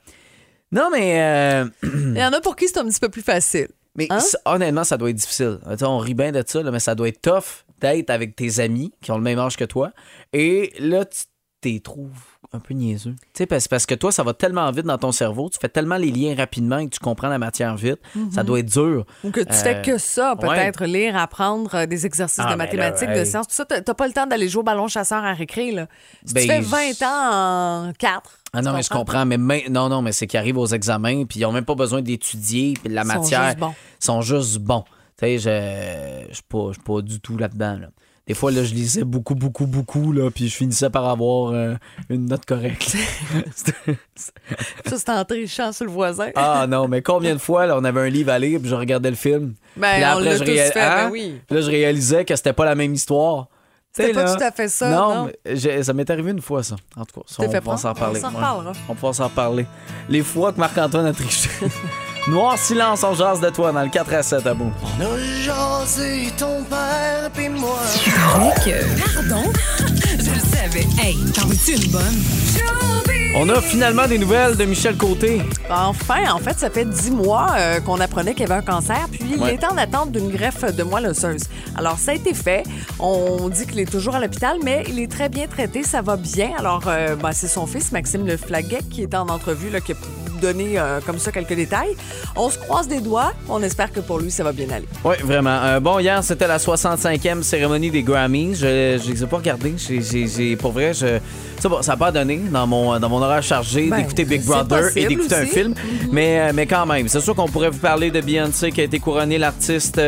Non, 0.71 0.89
mais... 0.91 1.21
euh, 1.21 1.65
Il 1.83 2.17
y 2.17 2.23
en 2.23 2.33
a 2.33 2.41
pour 2.41 2.55
qui 2.55 2.67
c'est 2.67 2.77
un 2.79 2.85
petit 2.85 2.99
peu 2.99 3.09
plus 3.09 3.21
facile. 3.21 3.67
mais 3.95 4.07
Hein? 4.09 4.19
honnêtement, 4.45 4.83
ça 4.83 4.97
doit 4.97 5.09
être 5.09 5.15
difficile. 5.15 5.59
On 5.81 5.97
rit 5.97 6.13
bien 6.13 6.31
de 6.31 6.43
ça, 6.45 6.61
là, 6.61 6.71
mais 6.71 6.79
ça 6.79 6.95
doit 6.95 7.07
être 7.07 7.21
tough 7.21 7.63
d'être 7.79 8.09
avec 8.09 8.35
tes 8.35 8.59
amis 8.59 8.91
qui 9.01 9.11
ont 9.11 9.17
le 9.17 9.23
même 9.23 9.39
âge 9.39 9.57
que 9.57 9.65
toi. 9.65 9.91
Et 10.33 10.73
là, 10.79 11.05
tu 11.05 11.23
t'es 11.73 11.79
trouves 11.79 12.11
un 12.53 12.59
peu 12.59 12.73
niaiseux. 12.73 13.15
Tu 13.33 13.39
sais, 13.39 13.45
parce, 13.47 13.67
parce 13.67 13.85
que 13.85 13.95
toi, 13.95 14.11
ça 14.11 14.21
va 14.23 14.33
tellement 14.33 14.69
vite 14.71 14.85
dans 14.85 14.97
ton 14.99 15.11
cerveau, 15.11 15.49
tu 15.49 15.57
fais 15.59 15.67
tellement 15.67 15.97
les 15.97 16.11
liens 16.11 16.35
rapidement 16.35 16.77
et 16.77 16.85
que 16.87 16.93
tu 16.93 16.99
comprends 16.99 17.27
la 17.27 17.39
matière 17.39 17.75
vite. 17.75 17.99
Ça 18.31 18.43
doit 18.43 18.59
être 18.59 18.71
dur. 18.71 19.05
Ou 19.23 19.31
que 19.31 19.41
tu 19.41 19.49
Euh, 19.51 19.53
fais 19.53 19.81
que 19.81 19.97
ça, 19.97 20.35
ouais. 20.35 20.47
peut-être 20.47 20.85
lire, 20.85 21.17
apprendre 21.17 21.73
euh, 21.73 21.85
des 21.87 22.05
exercices 22.05 22.39
Ah, 22.39 22.43
de 22.43 22.49
ben 22.51 22.57
là, 22.57 22.65
mathématiques, 22.65 23.09
de 23.09 23.23
sciences, 23.25 23.47
tout 23.47 23.55
ça. 23.55 23.65
T'as 23.65 23.93
pas 23.93 24.07
le 24.07 24.13
temps 24.13 24.27
d'aller 24.27 24.47
jouer 24.47 24.59
au 24.61 24.63
ballon 24.63 24.87
chasseur 24.87 25.23
à 25.23 25.33
récré, 25.33 25.71
là. 25.71 25.87
Si 26.23 26.33
Ben, 26.35 26.41
tu 26.41 26.47
fais 26.47 26.61
je- 26.61 26.67
20 26.67 27.01
ans 27.05 27.87
en 27.89 27.93
4. 27.93 28.39
Ah 28.53 28.61
non, 28.61 28.73
mais 28.73 28.83
je 28.83 28.89
comprends. 28.89 29.25
Mais 29.25 29.37
main- 29.37 29.67
non, 29.69 29.89
non, 29.89 30.01
mais 30.01 30.11
c'est 30.13 30.27
qu'ils 30.27 30.39
arrivent 30.39 30.57
aux 30.59 30.67
examens 30.67 31.25
puis 31.25 31.39
ils 31.39 31.45
ont 31.45 31.51
même 31.51 31.65
pas 31.65 31.75
besoin 31.75 32.01
d'étudier. 32.01 32.75
Puis 32.81 32.93
la 32.93 33.01
Ils 33.01 33.07
sont 33.11 33.19
matière. 33.21 33.45
juste 33.47 33.57
bons. 33.59 33.73
Ils 34.01 34.05
sont 34.05 34.21
juste 34.21 34.59
bons. 34.59 34.83
Tu 35.17 35.25
sais, 35.25 35.37
je 35.39 36.27
je 36.29 36.33
suis 36.35 36.43
pas, 36.43 36.71
pas 36.85 37.01
du 37.01 37.19
tout 37.19 37.37
là-dedans. 37.37 37.79
là. 37.81 37.87
Des 38.27 38.33
fois, 38.33 38.51
là, 38.51 38.63
je 38.63 38.73
lisais 38.73 39.03
beaucoup, 39.03 39.35
beaucoup, 39.35 39.67
beaucoup, 39.67 40.11
là, 40.11 40.31
puis 40.31 40.47
je 40.49 40.55
finissais 40.55 40.89
par 40.89 41.07
avoir 41.07 41.51
euh, 41.53 41.75
une 42.09 42.25
note 42.25 42.43
correcte. 42.45 42.83
Ça, 44.85 44.97
c'est 44.97 45.09
en 45.09 45.23
trichant 45.25 45.71
sur 45.71 45.85
le 45.85 45.91
voisin. 45.91 46.29
ah 46.35 46.65
non, 46.67 46.87
mais 46.87 47.01
combien 47.01 47.33
de 47.33 47.39
fois, 47.39 47.65
là, 47.67 47.77
on 47.77 47.83
avait 47.83 48.01
un 48.01 48.09
livre 48.09 48.31
à 48.31 48.39
lire, 48.39 48.59
puis 48.59 48.69
je 48.69 48.75
regardais 48.75 49.09
le 49.11 49.15
film. 49.15 49.53
Ben, 49.77 49.91
Puis 49.93 50.01
là, 50.01 50.17
on 50.17 50.19
l'a 50.21 50.37
je 50.37 50.43
réal- 50.43 50.71
fait, 50.71 50.79
Hein? 50.79 51.05
ben 51.05 51.11
oui. 51.11 51.39
Puis 51.47 51.55
là, 51.55 51.61
je 51.61 51.69
réalisais 51.69 52.25
que 52.25 52.35
c'était 52.35 52.53
pas 52.53 52.65
la 52.65 52.75
même 52.75 52.93
histoire. 52.93 53.47
C'était 53.91 54.11
pas 54.13 54.23
là- 54.23 54.35
tout 54.35 54.43
à 54.43 54.51
fait 54.51 54.67
ça, 54.69 54.89
Non, 54.89 55.15
non? 55.25 55.31
mais 55.45 55.83
ça 55.83 55.93
m'est 55.93 56.09
arrivé 56.09 56.31
une 56.31 56.41
fois, 56.41 56.63
ça. 56.63 56.75
En 56.97 57.05
tout 57.05 57.19
cas, 57.21 57.25
ça, 57.27 57.43
on 57.43 57.47
va 57.71 57.77
s'en 57.77 57.93
parler. 57.93 58.19
On 58.23 58.29
s'en 58.31 58.63
Ouais. 58.65 58.71
On 59.01 59.13
s'en 59.13 59.29
parler. 59.29 59.65
Les 60.09 60.21
fois 60.23 60.51
que 60.51 60.59
Marc-Antoine 60.59 61.05
a 61.05 61.13
triché. 61.13 61.49
Noir 62.27 62.57
silence, 62.57 63.03
on 63.03 63.13
jase 63.13 63.39
de 63.39 63.49
toi 63.51 63.71
dans 63.71 63.83
le 63.83 63.89
4 63.89 64.13
à 64.13 64.23
7 64.23 64.47
à 64.47 64.53
bout. 64.55 64.71
On 64.81 65.01
a 65.01 65.19
jasé 65.43 66.31
ton 66.35 66.63
père 66.63 67.29
pis 67.35 67.49
moi. 67.49 67.77
Pardon? 69.13 69.43
le 69.79 70.39
savais. 70.39 70.87
Hey, 70.99 71.17
t'en 71.33 71.45
veux-tu 71.45 71.75
une 71.75 71.91
bonne? 71.91 72.23
On 73.37 73.49
a 73.49 73.61
finalement 73.61 74.07
des 74.07 74.17
nouvelles 74.17 74.55
de 74.55 74.63
Michel 74.63 74.95
Côté. 74.95 75.41
Enfin, 75.69 76.31
en 76.33 76.39
fait, 76.39 76.57
ça 76.57 76.69
fait 76.69 76.85
dix 76.85 77.11
mois 77.11 77.47
euh, 77.57 77.79
qu'on 77.81 77.99
apprenait 77.99 78.33
qu'il 78.33 78.47
y 78.47 78.51
avait 78.51 78.61
un 78.61 78.65
cancer, 78.65 79.07
puis 79.11 79.35
il 79.35 79.49
était 79.49 79.67
en 79.67 79.77
attente 79.77 80.11
d'une 80.13 80.31
greffe 80.31 80.63
de 80.73 80.83
moelle 80.83 81.07
osseuse. 81.07 81.43
Alors, 81.75 81.99
ça 81.99 82.11
a 82.11 82.13
été 82.15 82.33
fait. 82.33 82.63
On 82.97 83.49
dit 83.49 83.67
qu'il 83.67 83.81
est 83.81 83.91
toujours 83.91 84.15
à 84.15 84.19
l'hôpital, 84.19 84.57
mais 84.63 84.85
il 84.87 84.99
est 84.99 85.11
très 85.11 85.27
bien 85.27 85.47
traité, 85.47 85.83
ça 85.83 86.01
va 86.01 86.15
bien. 86.15 86.51
Alors, 86.57 86.83
euh, 86.87 87.17
ben, 87.17 87.33
c'est 87.33 87.49
son 87.49 87.67
fils, 87.67 87.91
Maxime 87.91 88.25
Le 88.25 88.37
Flaguet, 88.37 88.83
qui 88.89 89.03
est 89.03 89.13
en 89.13 89.27
entrevue, 89.27 89.69
là, 89.69 89.81
qui 89.81 89.91
a 89.91 89.95
donné 90.45 90.77
euh, 90.77 90.99
comme 91.05 91.17
ça 91.19 91.31
quelques 91.31 91.55
détails. 91.55 91.95
On 92.35 92.49
se 92.49 92.57
croise 92.57 92.87
des 92.87 92.99
doigts. 93.01 93.33
On 93.49 93.61
espère 93.63 93.91
que 93.91 93.99
pour 93.99 94.19
lui, 94.19 94.29
ça 94.31 94.43
va 94.43 94.51
bien 94.51 94.69
aller. 94.69 94.87
Oui, 95.03 95.15
vraiment. 95.23 95.57
Euh, 95.63 95.79
bon, 95.79 95.99
hier, 95.99 96.23
c'était 96.23 96.47
la 96.47 96.57
65e 96.57 97.41
cérémonie 97.41 97.89
des 97.91 98.03
Grammys. 98.03 98.55
Je 98.55 98.65
ne 98.65 99.11
les 99.11 99.23
ai 99.23 99.27
pas 99.27 99.37
regardés. 99.37 99.73
J'ai- 99.77 100.55
pour 100.55 100.71
vrai, 100.71 100.93
je, 100.93 101.19
ça 101.59 101.69
n'a 101.87 101.97
pas 101.97 102.11
donné 102.11 102.37
dans 102.51 102.67
mon, 102.67 102.99
dans 102.99 103.09
mon 103.09 103.21
horaire 103.21 103.41
chargé 103.43 103.87
Ben, 103.87 103.97
d'écouter 103.97 104.25
Big 104.25 104.43
Brother 104.43 104.95
et 104.95 105.05
d'écouter 105.07 105.35
un 105.35 105.45
film. 105.45 105.73
mais, 106.11 106.39
euh, 106.39 106.51
mais 106.53 106.65
quand 106.67 106.85
même, 106.85 107.07
c'est 107.07 107.21
sûr 107.21 107.35
qu'on 107.35 107.47
pourrait 107.47 107.69
vous 107.71 107.79
parler 107.79 108.11
de 108.11 108.21
Beyoncé 108.21 108.71
qui 108.71 108.81
a 108.81 108.83
été 108.83 108.99
couronnée 108.99 109.37
l'artiste 109.37 109.99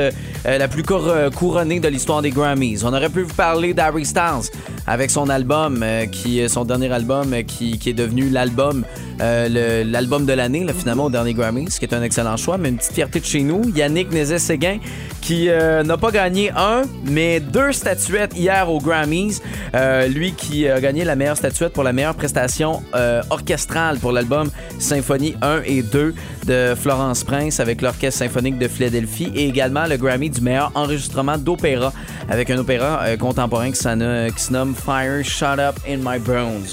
euh, 0.46 0.58
la 0.58 0.68
plus 0.68 0.84
euh, 0.92 1.30
couronnée 1.30 1.80
de 1.80 1.88
l'histoire 1.88 2.22
des 2.22 2.30
Grammys. 2.30 2.84
On 2.84 2.94
aurait 2.94 3.10
pu 3.10 3.24
vous 3.24 3.34
parler 3.34 3.74
d'Harry 3.74 4.06
Styles 4.06 4.52
avec 4.86 5.12
son 5.12 5.30
album, 5.30 5.82
euh, 5.84 6.06
qui 6.06 6.48
son 6.50 6.66
dernier 6.66 6.92
album 6.92 7.34
qui, 7.44 7.80
est 7.86 7.94
devenu 7.94 8.30
l'album 8.30 8.84
de 9.20 10.34
l'année, 10.34 10.66
finalement, 10.78 11.06
au 11.06 11.10
dernier 11.10 11.34
Grammys, 11.34 11.72
ce 11.72 11.80
qui 11.80 11.86
est 11.86 11.94
un 11.94 12.04
excellent 12.04 12.38
choix, 12.38 12.58
mais 12.58 12.70
une 12.70 12.78
petite 12.78 12.94
fierté 12.94 13.20
de 13.20 13.26
chez 13.26 13.42
nous. 13.42 13.70
Yannick 13.76 14.12
Nézet-Séguin, 14.12 14.78
qui 15.28 15.50
euh, 15.50 15.84
n'a 15.84 15.98
pas 15.98 16.12
gagné 16.12 16.52
un, 16.56 16.84
mais 17.04 17.42
deux 17.42 17.74
statuettes 17.74 18.32
hier 18.38 18.72
aux 18.72 18.80
Grammys. 18.80 19.42
Euh, 19.76 20.08
lui 20.08 20.32
qui 20.32 20.70
a 20.70 20.80
gagné 20.80 21.04
la 21.04 21.18
meilleure 21.18 21.36
statuette 21.36 21.74
pour 21.74 21.84
la 21.84 21.92
meilleure 21.92 22.16
prestation 22.16 22.82
euh, 22.96 23.22
orchestrale 23.30 23.98
pour 24.00 24.14
l'album 24.14 24.50
Symphonie 24.80 25.36
1 25.42 25.64
et 25.66 25.82
2 25.82 26.16
de 26.46 26.76
Florence 26.82 27.26
Prince 27.26 27.60
avec 27.60 27.82
l'Orchestre 27.82 28.20
symphonique 28.20 28.58
de 28.58 28.70
Philadelphie 28.70 29.30
et 29.36 29.50
également 29.50 29.86
le 29.86 29.98
Grammy 29.98 30.30
du 30.30 30.40
meilleur 30.40 30.72
enregistrement 30.76 31.38
d'opéra 31.38 31.92
avec 32.30 32.50
un 32.50 32.58
opéra 32.60 33.18
contemporain 33.18 33.72
qui, 33.72 33.80
qui 33.80 34.42
se 34.42 34.54
nomme 34.54 34.76
Fire 34.76 35.26
Shut 35.26 35.60
Up 35.60 35.76
in 35.90 35.98
My 35.98 36.20
Bones 36.20 36.64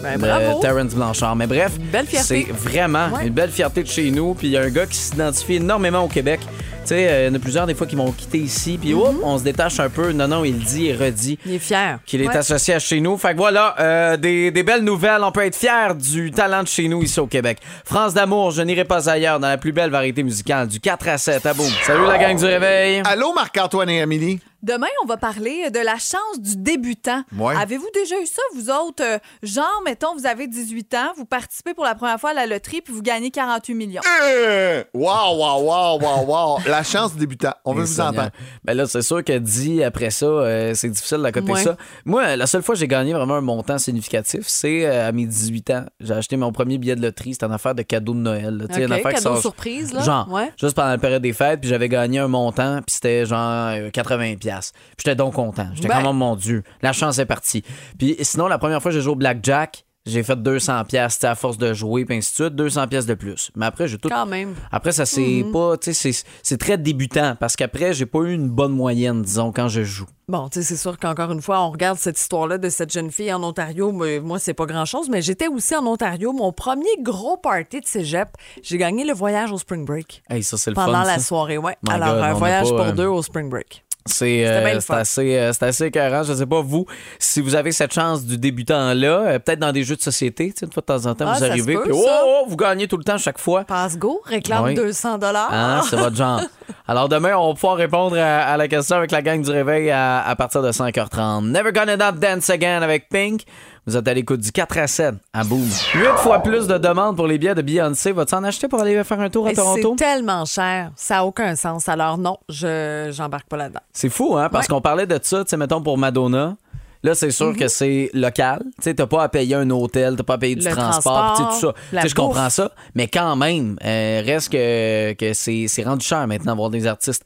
Ben, 0.00 0.14
de 0.14 0.20
bravo. 0.20 0.60
Terrence 0.60 0.94
Blanchard. 0.94 1.34
Mais 1.34 1.48
bref, 1.48 1.72
belle 1.90 2.06
fierté. 2.06 2.46
c'est 2.46 2.52
vraiment 2.52 3.08
Ouais. 3.08 3.26
une 3.26 3.32
belle 3.34 3.50
fierté 3.50 3.82
de 3.82 3.88
chez 3.88 4.12
nous. 4.12 4.34
Puis 4.34 4.46
il 4.46 4.50
y 4.52 4.56
a 4.56 4.62
un 4.62 4.70
gars 4.70 4.86
qui 4.86 4.96
s'identifie 4.96 5.54
énormément 5.54 6.04
au 6.04 6.08
Québec. 6.08 6.38
Tu 6.84 6.88
sais, 6.90 7.08
euh, 7.08 7.22
il 7.22 7.28
y 7.28 7.30
en 7.30 7.34
a 7.34 7.38
plusieurs 7.38 7.66
des 7.66 7.74
fois 7.74 7.86
qui 7.86 7.96
m'ont 7.96 8.12
quitté 8.12 8.36
ici. 8.38 8.78
Puis 8.80 8.92
hop, 8.92 9.14
on 9.22 9.38
se 9.38 9.42
détache 9.44 9.80
un 9.80 9.88
peu. 9.88 10.12
Non, 10.12 10.28
non, 10.28 10.44
il 10.44 10.58
dit 10.58 10.88
et 10.88 10.94
redit 10.94 11.38
Il 11.46 11.54
est 11.54 11.58
fier. 11.58 11.98
qu'il 12.04 12.20
est 12.20 12.28
Ouais. 12.28 12.36
associé 12.36 12.74
à 12.74 12.78
chez 12.78 13.00
nous. 13.00 13.16
Fait 13.16 13.32
que 13.32 13.38
voilà, 13.38 13.74
euh, 13.80 14.16
des, 14.18 14.50
des 14.50 14.62
belles 14.62 14.84
nouvelles. 14.84 15.22
On 15.22 15.32
peut 15.32 15.44
être 15.46 15.56
fier 15.56 15.94
du 15.94 16.30
talent 16.30 16.62
de 16.62 16.68
chez 16.68 16.86
nous 16.88 17.02
ici 17.02 17.18
au 17.20 17.26
Québec. 17.26 17.58
France 17.84 18.12
d'amour, 18.12 18.50
je 18.50 18.60
n'irai 18.62 18.84
pas 18.84 19.08
ailleurs 19.08 19.40
dans 19.40 19.48
la 19.48 19.56
plus 19.56 19.72
belle 19.72 19.90
variété 19.90 20.22
musicale 20.22 20.68
du 20.68 20.78
4 20.78 21.08
à 21.08 21.16
7 21.18 21.46
à 21.46 21.54
boum. 21.54 21.66
Salut 21.84 22.06
la 22.06 22.18
gang 22.18 22.36
du 22.38 22.44
réveil. 22.44 23.00
Allô, 23.06 23.32
Marc-Antoine 23.34 23.88
et 23.88 24.02
Amélie? 24.02 24.40
Demain, 24.64 24.86
on 25.02 25.06
va 25.06 25.18
parler 25.18 25.70
de 25.70 25.78
la 25.78 25.96
chance 25.98 26.40
du 26.40 26.56
débutant. 26.56 27.22
Ouais. 27.36 27.54
Avez-vous 27.54 27.86
déjà 27.92 28.18
eu 28.18 28.24
ça, 28.26 28.40
vous 28.54 28.70
autres? 28.70 29.02
Euh, 29.04 29.18
genre, 29.42 29.82
mettons, 29.84 30.14
vous 30.16 30.24
avez 30.26 30.46
18 30.48 30.94
ans, 30.94 31.12
vous 31.18 31.26
participez 31.26 31.74
pour 31.74 31.84
la 31.84 31.94
première 31.94 32.18
fois 32.18 32.30
à 32.30 32.32
la 32.32 32.46
loterie, 32.46 32.80
puis 32.80 32.94
vous 32.94 33.02
gagnez 33.02 33.30
48 33.30 33.74
millions. 33.74 34.00
Euh, 34.26 34.82
Wow, 34.94 35.36
wow, 35.36 35.60
wow, 35.62 36.00
wow, 36.00 36.24
wow. 36.26 36.58
La 36.66 36.82
chance 36.82 37.12
du 37.12 37.18
débutant. 37.20 37.52
On 37.66 37.74
veut 37.74 37.82
Et 37.82 37.84
vous 37.84 37.92
Seigneur. 37.92 38.12
entendre. 38.12 38.30
Ben 38.64 38.74
là, 38.74 38.86
c'est 38.86 39.02
sûr 39.02 39.22
que 39.22 39.36
dit 39.36 39.84
après 39.84 40.08
ça, 40.10 40.24
euh, 40.24 40.72
c'est 40.74 40.88
difficile 40.88 41.18
d'accoter 41.18 41.52
Ouais. 41.52 41.62
ça. 41.62 41.76
Moi, 42.06 42.34
la 42.36 42.46
seule 42.46 42.62
fois 42.62 42.74
que 42.74 42.78
j'ai 42.80 42.88
gagné 42.88 43.12
vraiment 43.12 43.34
un 43.34 43.40
montant 43.42 43.76
significatif, 43.76 44.44
c'est 44.46 44.86
euh, 44.86 45.08
à 45.08 45.12
mes 45.12 45.26
18 45.26 45.70
ans. 45.72 45.84
J'ai 46.00 46.14
acheté 46.14 46.38
mon 46.38 46.52
premier 46.52 46.78
billet 46.78 46.96
de 46.96 47.02
loterie. 47.02 47.34
C'était 47.34 47.44
une 47.46 47.52
affaire 47.52 47.74
de 47.74 47.82
cadeau 47.82 48.14
de 48.14 48.18
Noël. 48.20 48.56
là. 48.56 48.66
Tu 48.68 48.74
sais, 48.76 48.80
OK, 48.80 48.86
une 48.86 48.92
affaire 48.92 49.10
qui 49.10 49.16
cadeau 49.22 49.34
sort- 49.34 49.40
surprise, 49.42 49.92
là. 49.92 50.00
Genre, 50.00 50.26
Ouais. 50.32 50.50
juste 50.58 50.74
pendant 50.74 50.88
la 50.88 50.98
période 50.98 51.20
des 51.22 51.34
fêtes, 51.34 51.60
puis 51.60 51.68
j'avais 51.68 51.90
gagné 51.90 52.18
un 52.20 52.28
montant, 52.28 52.76
puis 52.86 52.94
c'était 52.94 53.26
genre 53.26 53.68
euh, 53.74 53.90
80$. 53.90 54.36
piastres. 54.38 54.53
J'étais 54.98 55.16
donc 55.16 55.34
content. 55.34 55.68
J'étais 55.74 55.88
Ben. 55.88 55.96
comme, 55.98 56.06
oh 56.06 56.12
mon 56.12 56.36
Dieu, 56.36 56.62
la 56.82 56.92
chance 56.92 57.18
est 57.18 57.26
partie. 57.26 57.62
Puis 57.98 58.16
sinon, 58.22 58.46
la 58.48 58.58
première 58.58 58.80
fois 58.82 58.90
que 58.90 58.96
j'ai 58.96 59.02
joué 59.02 59.12
au 59.12 59.16
Blackjack, 59.16 59.84
j'ai 60.06 60.22
fait 60.22 60.36
200$, 60.36 60.84
piastres, 60.84 61.20
tu 61.20 61.20
sais, 61.22 61.26
à 61.28 61.34
force 61.34 61.56
de 61.56 61.72
jouer, 61.72 62.04
puis 62.04 62.16
ainsi 62.18 62.30
de 62.32 62.34
suite, 62.44 62.54
200$ 62.54 62.88
piastres 62.88 63.08
de 63.08 63.14
plus. 63.14 63.50
Mais 63.56 63.64
après, 63.64 63.88
j'ai 63.88 63.96
tout. 63.96 64.10
Quand 64.10 64.26
même. 64.26 64.54
Après, 64.70 64.92
ça, 64.92 65.06
c'est 65.06 65.42
Mhm. 65.44 65.50
pas. 65.52 65.78
Tu 65.78 65.94
sais, 65.94 66.12
c'est- 66.12 66.26
c'est 66.42 66.58
très 66.58 66.76
débutant 66.76 67.36
parce 67.40 67.56
qu'après, 67.56 67.94
j'ai 67.94 68.04
pas 68.04 68.18
eu 68.20 68.34
une 68.34 68.50
bonne 68.50 68.72
moyenne, 68.72 69.22
disons, 69.22 69.50
quand 69.50 69.68
je 69.68 69.82
joue. 69.82 70.04
Bon, 70.26 70.48
tu 70.48 70.60
sais, 70.60 70.68
c'est 70.68 70.76
sûr 70.78 70.98
qu'encore 70.98 71.32
une 71.32 71.42
fois, 71.42 71.60
on 71.60 71.70
regarde 71.70 71.98
cette 71.98 72.18
histoire-là 72.18 72.56
de 72.56 72.70
cette 72.70 72.90
jeune 72.92 73.10
fille 73.10 73.30
en 73.32 73.42
Ontario. 73.42 73.92
mais 73.92 74.20
Moi, 74.20 74.38
c'est 74.38 74.54
pas 74.54 74.64
grand-chose, 74.64 75.08
mais 75.10 75.20
j'étais 75.20 75.48
aussi 75.48 75.74
en 75.76 75.86
Ontario. 75.86 76.32
Mon 76.32 76.50
premier 76.52 76.96
gros 77.00 77.36
party 77.36 77.80
de 77.80 77.86
cégep, 77.86 78.28
j'ai 78.62 78.78
gagné 78.78 79.04
le 79.04 79.12
voyage 79.12 79.52
au 79.52 79.58
Spring 79.58 79.84
Break. 79.84 80.22
Hey, 80.30 80.42
ça, 80.42 80.56
c'est 80.56 80.70
le 80.70 80.74
Pendant 80.76 80.92
fun. 81.02 81.04
la 81.04 81.18
ça. 81.18 81.20
soirée, 81.24 81.58
ouais. 81.58 81.76
My 81.86 81.94
Alors, 81.94 82.14
God, 82.14 82.22
un 82.24 82.32
voyage 82.34 82.70
pas, 82.70 82.76
pour 82.76 82.84
euh, 82.86 82.92
deux 82.92 83.06
au 83.06 83.22
Spring 83.22 83.50
Break. 83.50 83.83
C'est 84.06 84.46
euh, 84.46 84.78
assez, 84.90 85.38
euh, 85.38 85.52
c'est 85.54 85.62
assez 85.62 85.84
écœurant. 85.86 86.22
Je 86.24 86.34
sais 86.34 86.44
pas, 86.44 86.60
vous, 86.60 86.84
si 87.18 87.40
vous 87.40 87.54
avez 87.54 87.72
cette 87.72 87.94
chance 87.94 88.22
du 88.24 88.36
débutant-là, 88.36 89.20
euh, 89.20 89.38
peut-être 89.38 89.60
dans 89.60 89.72
des 89.72 89.82
jeux 89.82 89.96
de 89.96 90.02
société, 90.02 90.48
tu 90.52 90.60
sais, 90.60 90.66
une 90.66 90.72
fois 90.72 90.82
de 90.82 90.86
temps 90.86 91.06
en 91.10 91.14
temps, 91.14 91.24
Ah, 91.26 91.38
vous 91.38 91.44
arrivez, 91.44 91.76
puis 91.78 91.90
oh, 91.90 92.06
oh, 92.06 92.44
vous 92.46 92.56
gagnez 92.56 92.86
tout 92.86 92.98
le 92.98 93.04
temps, 93.04 93.16
chaque 93.16 93.38
fois. 93.38 93.64
Passe-go, 93.64 94.20
réclame 94.26 94.64
Oui. 94.64 94.74
200 94.74 95.16
dollars. 95.16 95.48
Hein, 95.50 95.80
c'est 95.88 95.96
votre 95.96 96.16
genre. 96.16 96.42
Alors 96.86 97.08
demain, 97.08 97.34
on 97.36 97.48
va 97.48 97.54
pouvoir 97.54 97.76
répondre 97.76 98.16
à, 98.18 98.40
à 98.42 98.56
la 98.58 98.68
question 98.68 98.96
avec 98.96 99.10
la 99.10 99.22
gang 99.22 99.40
du 99.40 99.50
réveil 99.50 99.90
à, 99.90 100.20
à 100.22 100.36
partir 100.36 100.60
de 100.60 100.70
5h30. 100.70 101.46
Never 101.50 101.72
Gonna 101.72 101.96
Not 101.96 102.18
Dance 102.18 102.50
Again 102.50 102.82
avec 102.82 103.08
Pink. 103.08 103.44
Vous 103.86 103.96
êtes 103.98 104.08
à 104.08 104.14
l'écoute 104.14 104.40
du 104.40 104.50
4 104.50 104.78
à 104.78 104.86
7 104.86 105.14
à 105.34 105.44
Boom. 105.44 105.60
8 105.94 106.04
fois 106.16 106.38
plus 106.38 106.66
de 106.66 106.78
demandes 106.78 107.16
pour 107.16 107.26
les 107.26 107.36
billets 107.36 107.54
de 107.54 107.60
Beyoncé. 107.62 108.12
Vas-tu 108.12 108.34
en 108.34 108.42
acheter 108.44 108.66
pour 108.66 108.80
aller 108.80 109.02
faire 109.04 109.20
un 109.20 109.28
tour 109.28 109.46
à 109.46 109.52
Toronto? 109.52 109.94
C'est 109.98 110.04
tellement 110.04 110.44
cher, 110.46 110.90
ça 110.96 111.16
n'a 111.16 111.24
aucun 111.26 111.54
sens. 111.54 111.86
Alors 111.88 112.16
non, 112.16 112.38
je 112.48 113.10
j'embarque 113.14 113.46
pas 113.48 113.58
là-dedans. 113.58 113.80
C'est 113.92 114.08
fou, 114.08 114.36
hein? 114.38 114.48
Parce 114.50 114.66
Ouais. 114.68 114.74
qu'on 114.74 114.80
parlait 114.80 115.06
de 115.06 115.18
ça, 115.22 115.44
tu 115.44 115.50
sais, 115.50 115.56
mettons 115.58 115.82
pour 115.82 115.98
Madonna. 115.98 116.56
Là, 117.02 117.14
c'est 117.14 117.30
sûr 117.30 117.48
Mhm. 117.48 117.56
que 117.58 117.68
c'est 117.68 118.08
local. 118.14 118.62
Tu 118.78 118.84
sais, 118.84 118.94
t'as 118.94 119.06
pas 119.06 119.22
à 119.24 119.28
payer 119.28 119.56
un 119.56 119.68
hôtel, 119.68 120.16
t'as 120.16 120.22
pas 120.22 120.34
à 120.34 120.38
payer 120.38 120.54
du 120.56 120.66
Le 120.66 120.72
transport, 120.74 121.34
tout 121.36 121.60
ça. 121.60 121.74
Tu 121.90 122.00
sais, 122.00 122.08
je 122.08 122.14
comprends 122.14 122.48
ça. 122.48 122.70
Mais 122.94 123.08
quand 123.08 123.36
même, 123.36 123.76
euh, 123.84 124.22
reste 124.24 124.48
que, 124.50 125.12
que 125.12 125.34
c'est 125.34 125.66
c'est 125.68 125.82
rendu 125.82 126.06
cher 126.06 126.26
maintenant 126.26 126.56
voir 126.56 126.70
des 126.70 126.86
artistes 126.86 127.22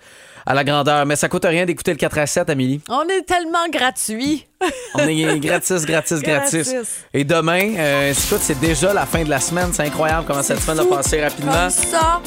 à 0.49 0.55
la 0.55 0.65
grandeur. 0.65 1.05
Mais 1.05 1.15
ça 1.15 1.29
coûte 1.29 1.45
rien 1.45 1.67
d'écouter 1.67 1.93
le 1.93 1.99
4 1.99 2.19
à 2.19 2.27
7, 2.27 2.51
Amélie. 2.51 2.81
On 2.89 3.03
est 3.03 3.23
tellement 3.23 3.69
gratuit. 3.71 4.47
On 4.95 5.07
est 5.07 5.39
gratis, 5.39 5.85
gratis, 5.85 6.21
gratis. 6.23 6.75
Et 7.13 7.23
demain, 7.23 7.75
euh, 7.77 8.13
écoute, 8.13 8.41
c'est 8.41 8.59
déjà 8.59 8.95
la 8.95 9.05
fin 9.05 9.23
de 9.23 9.31
la 9.31 9.41
semaine. 9.41 9.69
C'est 9.73 9.85
incroyable 9.85 10.25
comment 10.27 10.43
cette 10.43 10.61
semaine 10.61 10.81
a 10.81 10.97
passé 10.97 11.23
rapidement. 11.23 11.53
Comme 11.53 11.71
ça, 11.71 12.21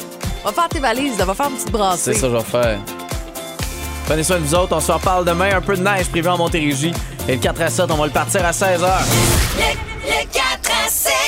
va 0.44 0.52
faire 0.52 0.68
tes 0.68 0.78
valises, 0.78 1.16
va 1.18 1.34
faire 1.34 1.48
une 1.48 1.56
petite 1.56 1.72
brassée. 1.72 2.14
C'est 2.14 2.20
ça 2.20 2.28
que 2.28 2.32
je 2.32 2.38
vais 2.38 2.44
faire. 2.44 2.78
Prenez 4.06 4.22
soin 4.22 4.38
de 4.38 4.44
vous 4.44 4.54
autres. 4.54 4.74
On 4.76 4.80
se 4.80 4.92
reparle 4.92 5.24
demain. 5.24 5.56
Un 5.56 5.60
peu 5.60 5.76
de 5.76 5.82
neige 5.82 6.06
prévu 6.06 6.28
en 6.28 6.38
Montérégie. 6.38 6.92
Et 7.28 7.34
le 7.34 7.40
4 7.40 7.60
à 7.60 7.70
7, 7.70 7.90
on 7.90 7.96
va 7.96 8.06
le 8.06 8.12
partir 8.12 8.44
à 8.46 8.52
16h. 8.52 8.78
Le, 8.78 10.08
le 10.08 10.32
4 10.32 11.21